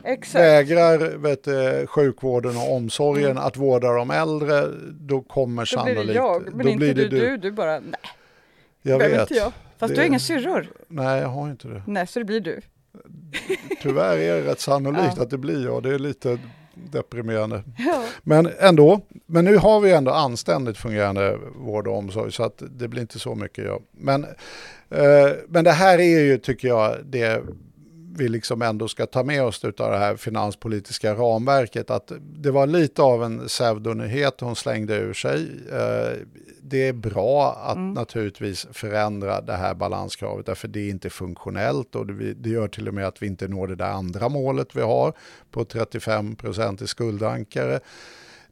[0.05, 0.21] Mm.
[0.35, 6.01] Vägrar vet, du, sjukvården och omsorgen att vårda de äldre, då kommer Då sannolikt...
[6.01, 7.37] blir det jag, men då inte blir det du, du.
[7.37, 7.93] Du bara, nej,
[8.83, 9.21] Jag vet.
[9.21, 9.53] inte jag.
[9.79, 10.67] Fast Det- du har inga syrror.
[10.89, 11.83] Nej, jag har inte det.
[11.87, 12.61] Nej, så det blir du.
[13.83, 15.23] Tyvärr är det rätt sannolikt Ja.
[15.23, 15.83] att det blir jag.
[15.83, 16.39] Det är lite
[16.75, 17.63] deprimerande.
[17.79, 18.05] Ja.
[18.23, 22.89] Men ändå, men nu har vi ändå anständigt fungerande vård och omsorg så att det
[22.89, 23.83] blir inte så mycket jag.
[23.93, 24.25] Men,
[24.91, 27.43] eh, men det här är ju, tycker jag, det
[28.17, 31.91] vi liksom ändå ska ta med oss av det här finanspolitiska ramverket.
[31.91, 35.51] Att det var lite av en pseudonyhet hon slängde ur sig.
[35.73, 36.27] Eh,
[36.63, 42.07] det är bra att naturligtvis förändra det här balanskravet därför det är inte funktionellt och
[42.07, 45.13] det, gör till och med att vi inte når det där andra målet vi har
[45.51, 47.81] på 35 procent i skuldankare.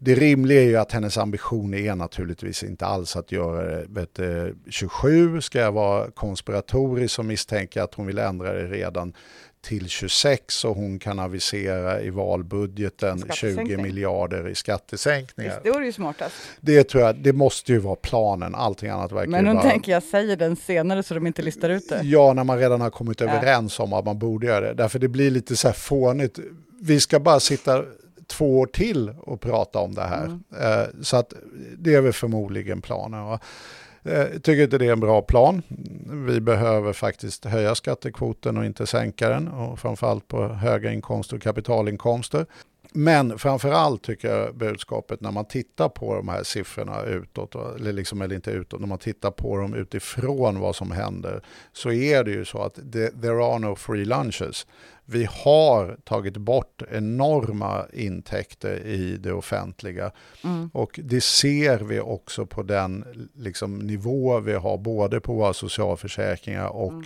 [0.01, 3.86] Det rimliga är ju att hennes ambition är naturligtvis inte alls att göra det.
[3.89, 9.12] Vet, du, 27 ska jag vara konspiratorisk och misstänka att hon vill ändra det redan
[9.68, 13.82] till 26 och hon kan avisera i valbudgeten 20 Skattesänkning.
[13.82, 15.60] miljarder i skattesänkningar.
[15.62, 16.34] Det var ju smartast.
[16.60, 19.70] Det tror jag, det måste ju vara planen, allting annat verkar Men hon bara...
[19.70, 22.00] tänker jag säger den senare så de inte listar ut det.
[22.04, 23.26] Ja, när man redan har kommit Ja.
[23.26, 24.74] överens om att man borde göra det.
[24.74, 26.38] Därför det blir lite så här fånigt.
[26.80, 27.84] Vi ska bara sitta
[28.26, 30.24] två år till och prata om det här.
[30.24, 30.42] Mm.
[30.60, 31.32] Eh, Så att
[31.78, 33.38] det är väl förmodligen planen.
[34.02, 35.62] Jag tycker inte det är en bra plan.
[36.26, 39.48] Vi behöver faktiskt höja skattekvoten och inte sänka den.
[39.48, 42.46] Och framförallt på höga inkomster och kapitalinkomster.
[42.93, 48.23] Men framförallt tycker jag budskapet när man tittar på de här siffrorna utåt, eller, liksom,
[48.23, 51.43] eller inte utåt, när man tittar på dem utifrån vad som händer,
[51.73, 54.66] så är det ju så att det, there are no free lunches.
[55.05, 60.10] Vi har tagit bort enorma intäkter i det offentliga
[60.73, 63.05] och det ser vi också på den
[63.35, 67.05] liksom, nivå vi har både på våra socialförsäkringar och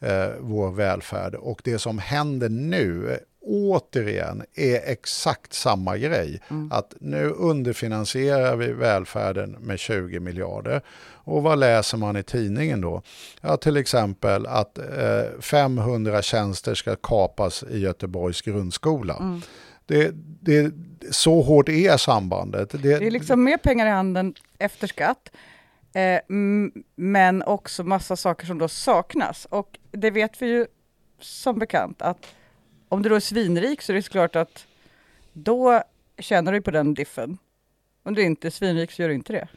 [0.00, 1.34] eh, vår välfärd.
[1.34, 6.40] Och det som händer nu, återigen, är exakt samma grej.
[6.70, 10.82] Att nu underfinansierar vi välfärden med 20 miljarder.
[11.24, 13.02] Och vad läser man i tidningen då?
[13.40, 19.40] Ja, till exempel att eh, 500 tjänster ska kapas i Göteborgs grundskola.
[19.86, 20.10] Det,
[20.40, 20.72] det,
[21.10, 22.82] så hårt är sambandet.
[22.82, 25.30] Det är liksom mer pengar i handen efter skatt.
[25.92, 26.20] Eh,
[26.96, 29.44] men också massa saker som då saknas.
[29.50, 30.66] Och det vet vi ju
[31.20, 32.26] som bekant att
[32.90, 34.66] om du då är svinrik så är det klart att
[35.32, 35.82] då
[36.18, 37.38] tjänar du på den diffen.
[38.02, 39.48] Om du inte är svinrik så gör du inte det.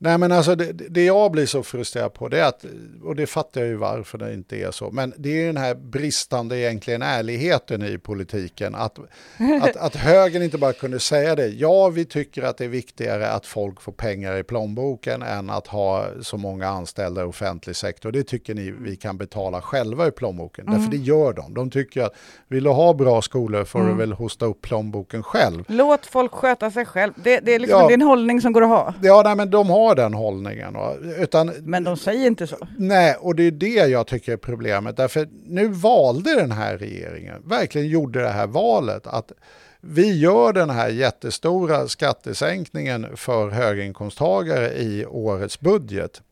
[0.00, 2.64] Nej men alltså det, det jag blir så frustrerad på det är att,
[3.04, 5.56] och det fattar jag ju varför det inte är så, men det är ju den
[5.56, 8.74] här bristande egentligen ärligheten i politiken.
[8.74, 8.98] Att,
[9.62, 13.30] att, att högern inte bara kunde säga det, ja vi tycker att det är viktigare
[13.30, 18.12] att folk får pengar i plånboken än att ha så många anställda i offentlig sektor.
[18.12, 21.54] Det tycker ni vi kan betala själva i plånboken, därför det gör de.
[21.54, 22.12] De tycker att
[22.48, 25.64] vill du ha bra skolor får du väl hosta upp plånboken själv.
[25.68, 27.12] Låt folk sköta sig själv.
[27.16, 27.90] Det, det är, liksom, Ja.
[27.92, 28.94] en hållning som går att ha.
[29.02, 30.76] Ja, nej, men de har har den hållningen.
[31.18, 32.56] Utan, Men de säger inte så.
[32.78, 34.96] Nej, och det är det jag tycker är problemet.
[34.96, 39.32] Därför nu valde den här regeringen, verkligen gjorde det här valet att
[39.80, 46.22] vi gör den här jättestora skattesänkningen för höginkomsttagare i årets budget.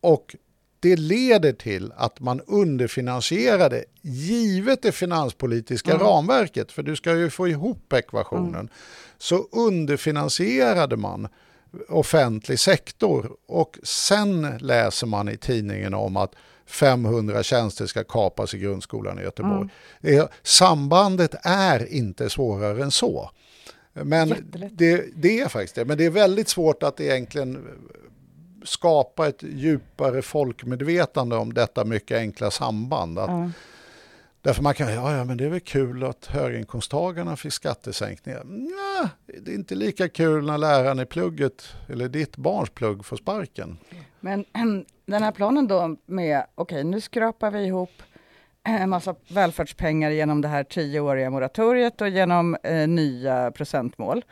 [0.00, 0.36] Och
[0.80, 6.06] det leder till att man underfinansierade, givet det finanspolitiska Mm.
[6.06, 8.68] ramverket, för du ska ju få ihop ekvationen,
[9.18, 11.28] så underfinansierade man
[11.88, 16.34] offentlig sektor och sen läser man i tidningen om att
[16.66, 19.68] 500 tjänster ska kapas i grundskolan i Göteborg.
[20.00, 23.30] Är- Sambandet är inte svårare än så.
[23.92, 24.28] Men
[24.72, 25.84] det, det är faktiskt det.
[25.84, 27.68] Men det är väldigt svårt att egentligen
[28.64, 33.18] skapa ett djupare folkmedvetande om detta mycket enkla samband.
[33.18, 33.50] Att, Ja.
[34.42, 38.42] Därför man kan, ja, ja men det är väl kul att höginkomsttagarna fick skattesänkningar.
[38.46, 43.16] Ja, det är inte lika kul när läraren i plugget, eller ditt barns plugg, får
[43.16, 43.78] sparken.
[44.20, 44.44] Men
[45.06, 48.02] den här planen då med, okej nu skrapar vi ihop
[48.64, 54.24] en massa välfärdspengar genom det här tioåriga moratoriet och genom eh, nya procentmål.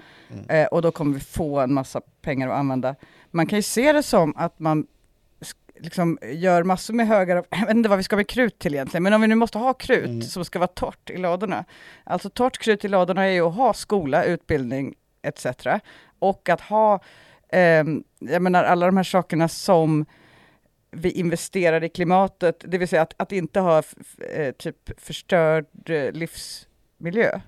[0.49, 2.95] Eh, och då kommer vi få en massa pengar att använda.
[3.31, 4.87] Man kan ju se det som att man
[5.83, 9.03] liksom gör massor med högar, jag vet inte vad vi ska med krut till egentligen,
[9.03, 10.23] men om vi nu måste ha krut Mm.
[10.23, 11.65] som ska vara torrt i ladorna.
[12.05, 15.47] Alltså torrt krut i ladorna är ju att ha skola, utbildning etc.
[16.19, 17.01] Och att ha,
[17.53, 20.07] ehm, jag menar alla de här sakerna som
[20.91, 25.01] vi investerar i klimatet, det vill säga att, att inte ha f- f- eh, typ
[25.01, 27.41] förstörd eh, livsmiljö.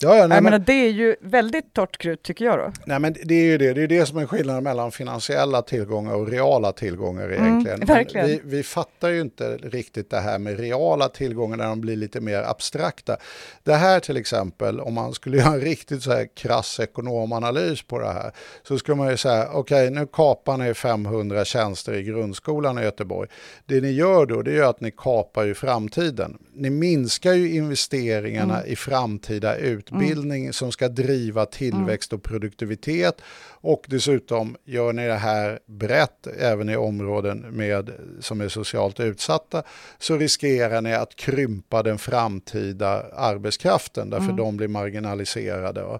[0.00, 2.72] Ja, ja, nej, jag men, menar, det är ju väldigt torrt krut tycker jag då.
[2.84, 3.72] nej, men det är ju det.
[3.72, 7.78] Det är det som är skillnaden mellan finansiella tillgångar och reala tillgångar egentligen.
[7.78, 8.26] Men verkligen.
[8.26, 12.20] Vi, vi fattar ju inte riktigt det här med reala tillgångar när de blir lite
[12.20, 13.16] mer abstrakta.
[13.62, 17.98] Det här till exempel, om man skulle göra en riktigt så här krass ekonomanalys på
[17.98, 22.78] det här, så skulle man ju säga, okej nu kapar ni 500 tjänster i grundskolan
[22.78, 23.28] i Göteborg.
[23.66, 26.38] Det ni gör då, det är att ni kapar ju framtiden.
[26.54, 29.56] Ni minskar ju investeringarna i framtida
[29.92, 33.20] utbildning som ska driva tillväxt och produktivitet.
[33.60, 37.90] Och dessutom gör ni det här brett även i områden med,
[38.20, 39.62] som är socialt utsatta
[39.98, 45.82] så riskerar ni att krympa den framtida arbetskraften därför de blir marginaliserade.
[45.82, 45.98] va.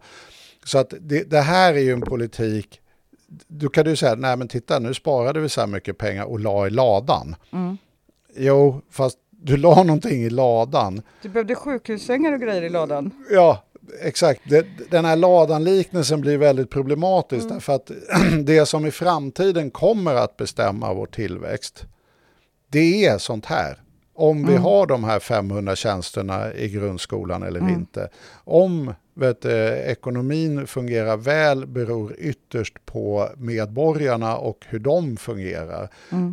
[0.65, 2.81] Så att det, det här är ju en politik
[3.47, 6.41] då kan du säga, nej men titta nu sparade vi så här mycket pengar och
[6.41, 7.37] la i ladan.
[8.37, 11.03] Jo, fast du la någonting i ladan.
[11.23, 13.11] Du behövde sjukhussängar och grejer i ladan.
[13.31, 13.65] Ja,
[14.03, 14.41] exakt.
[14.45, 17.91] Det, den här ladan-liknelsen blir väldigt problematisk därför att
[18.45, 21.87] det som i framtiden kommer att bestämma vår tillväxt,
[22.69, 23.83] det är sånt här.
[24.19, 28.09] Om vi har de här 500 tjänsterna i grundskolan eller inte.
[28.45, 35.89] Om vet, ekonomin fungerar väl beror ytterst på medborgarna och hur de fungerar.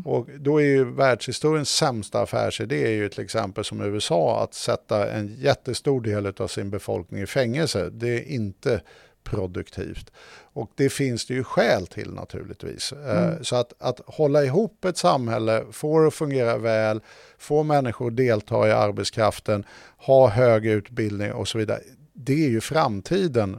[0.06, 5.12] Och då är ju världshistoriens sämsta affärsidé är ju till exempel som USA att sätta
[5.12, 7.90] en jättestor del av sin befolkning i fängelse.
[7.90, 8.82] Det är inte
[9.24, 10.12] produktivt.
[10.53, 12.91] Och det finns det ju skäl till naturligtvis.
[12.91, 17.02] Eh, Så att, att hålla ihop ett samhälle, få det att fungera väl,
[17.38, 19.64] få människor att delta i arbetskraften,
[19.98, 21.80] ha hög utbildning och så vidare.
[22.14, 23.57] Det är ju framtiden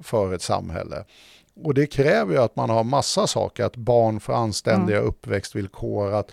[0.00, 1.04] för ett samhälle.
[1.64, 6.32] Och det kräver ju att man har massa saker, att barn får anständiga uppväxtvillkor, att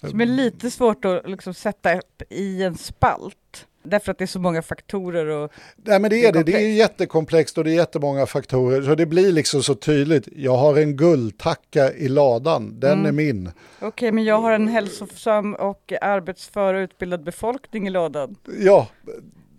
[0.00, 3.66] Som är lite svårt att liksom sätta upp i en spalt.
[3.84, 6.42] Därför att det är så många faktorer och Nej men det Det är är det,
[6.42, 6.78] det är ju komplext.
[6.78, 8.82] jättekomplext och det är jättemånga faktorer.
[8.82, 13.06] Så det blir liksom så tydligt, jag har en guldtacka i ladan, den Mm.
[13.06, 13.50] är min.
[13.80, 18.36] Okej, men jag har en hälsosam och arbetsför och utbildad befolkning i ladan.
[18.60, 18.88] Ja,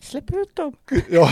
[0.03, 0.73] Släpp ut dem.
[1.09, 1.29] ja.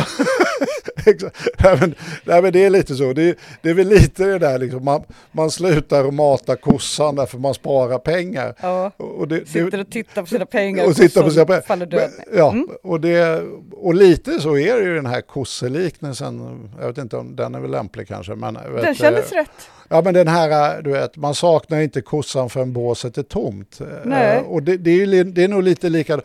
[1.06, 1.48] exakt.
[1.64, 4.40] Nej, men, nej men det är lite så, det är, det är väl lite det
[4.40, 8.56] där liksom, man, man slutar att mata kossan därför man sparar pengar.
[8.62, 11.62] Ja, Och det, sitter och tittar på sina pengar och sitter på sina pengar.
[11.62, 12.68] faller död Men, ja, Mm.
[12.84, 16.70] och, det, och lite så är det ju den här kosseliknelsen.
[16.80, 18.36] Jag vet inte om den är väl lämplig kanske.
[18.36, 19.50] Men, vet, Den kändes eh, rätt.
[19.90, 23.80] Ja men den här, du vet, man saknar inte kossan förrän båset är tomt.
[24.04, 24.38] Nej.
[24.38, 26.22] Eh, Och det, det, är det är nog lite lika.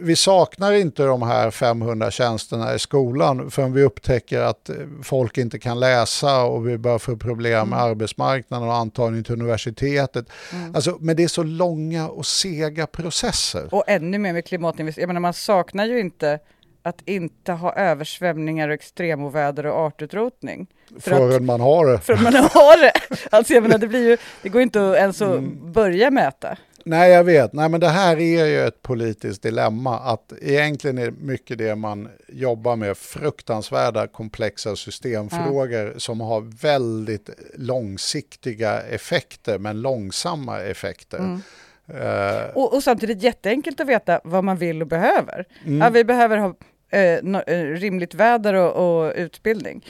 [0.00, 4.70] Vi saknar inte de här 500 tjänsterna i skolan förrän vi upptäcker att
[5.02, 10.26] folk inte kan läsa och vi börjar få problem med arbetsmarknaden och antagning till universitetet.
[10.74, 13.74] Alltså, men det är så långa och sega processer.
[13.74, 15.02] Och ännu mer med klimatinvesteringar.
[15.02, 16.38] Jag menar, man saknar ju inte
[16.82, 20.66] att inte ha översvämningar och extremoväder och artutrotning.
[21.00, 21.98] För att, Förrän man har det.
[21.98, 22.92] för att man har det.
[23.30, 25.72] Alltså jag menar, det, blir ju, det går inte ens att Mm.
[25.72, 26.56] börja mäta.
[26.84, 27.52] Nej, jag vet.
[27.52, 29.98] Nej, men det här är ju ett politiskt dilemma.
[29.98, 38.80] Att egentligen är mycket det man jobbar med fruktansvärda komplexa systemfrågor som har väldigt långsiktiga
[38.80, 41.40] effekter, men långsamma effekter.
[41.86, 45.44] Eh, Och, och samtidigt jätteenkelt att veta vad man vill och behöver.
[45.64, 45.80] Mm.
[45.80, 46.54] Ja, vi behöver ha
[46.90, 49.86] eh, no, eh, rimligt väder och, och utbildning.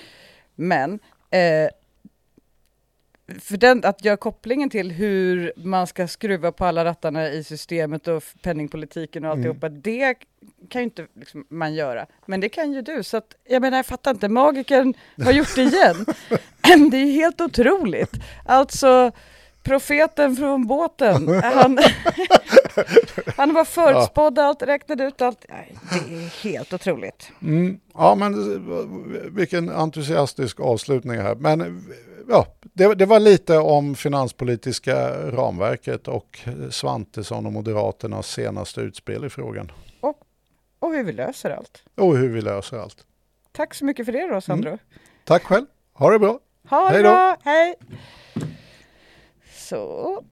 [0.55, 0.99] Men
[1.31, 1.69] eh,
[3.41, 8.09] för den, att göra kopplingen till hur man ska skruva på alla rattarna i systemet
[8.09, 9.39] och penningpolitiken och Mm.
[9.41, 10.15] alltihopa, det
[10.69, 12.07] kan ju inte liksom, man göra.
[12.27, 13.03] Men det kan ju du.
[13.03, 14.95] Så att, jag menar, jag fattar inte, magikern
[15.25, 16.07] har gjort det igen.
[16.91, 18.13] det är ju helt otroligt.
[18.45, 19.13] Alltså,
[19.63, 21.79] profeten från båten, han,
[23.37, 25.47] han var förutspådd allt, räknade ut allt.
[25.49, 25.75] Nej,
[26.09, 27.31] det är helt otroligt.
[27.43, 28.35] Mm, ja, men
[29.37, 31.35] vilken entusiastisk avslutning här.
[31.35, 31.87] Men
[32.29, 36.41] ja, det, det var lite om finanspolitiska ramverket och
[36.71, 39.73] Svantesson och Moderaternas senaste utspel i frågan.
[40.85, 41.83] Och hur vi löser allt.
[41.97, 43.07] Och hur vi löser allt.
[43.53, 44.79] Tack så mycket för det då, Sandro.
[45.25, 45.67] Tack själv.
[45.93, 46.39] Ha det bra.
[46.69, 47.09] Ha det Hej då.
[47.11, 47.75] bra, hej!
[49.57, 50.23] Så.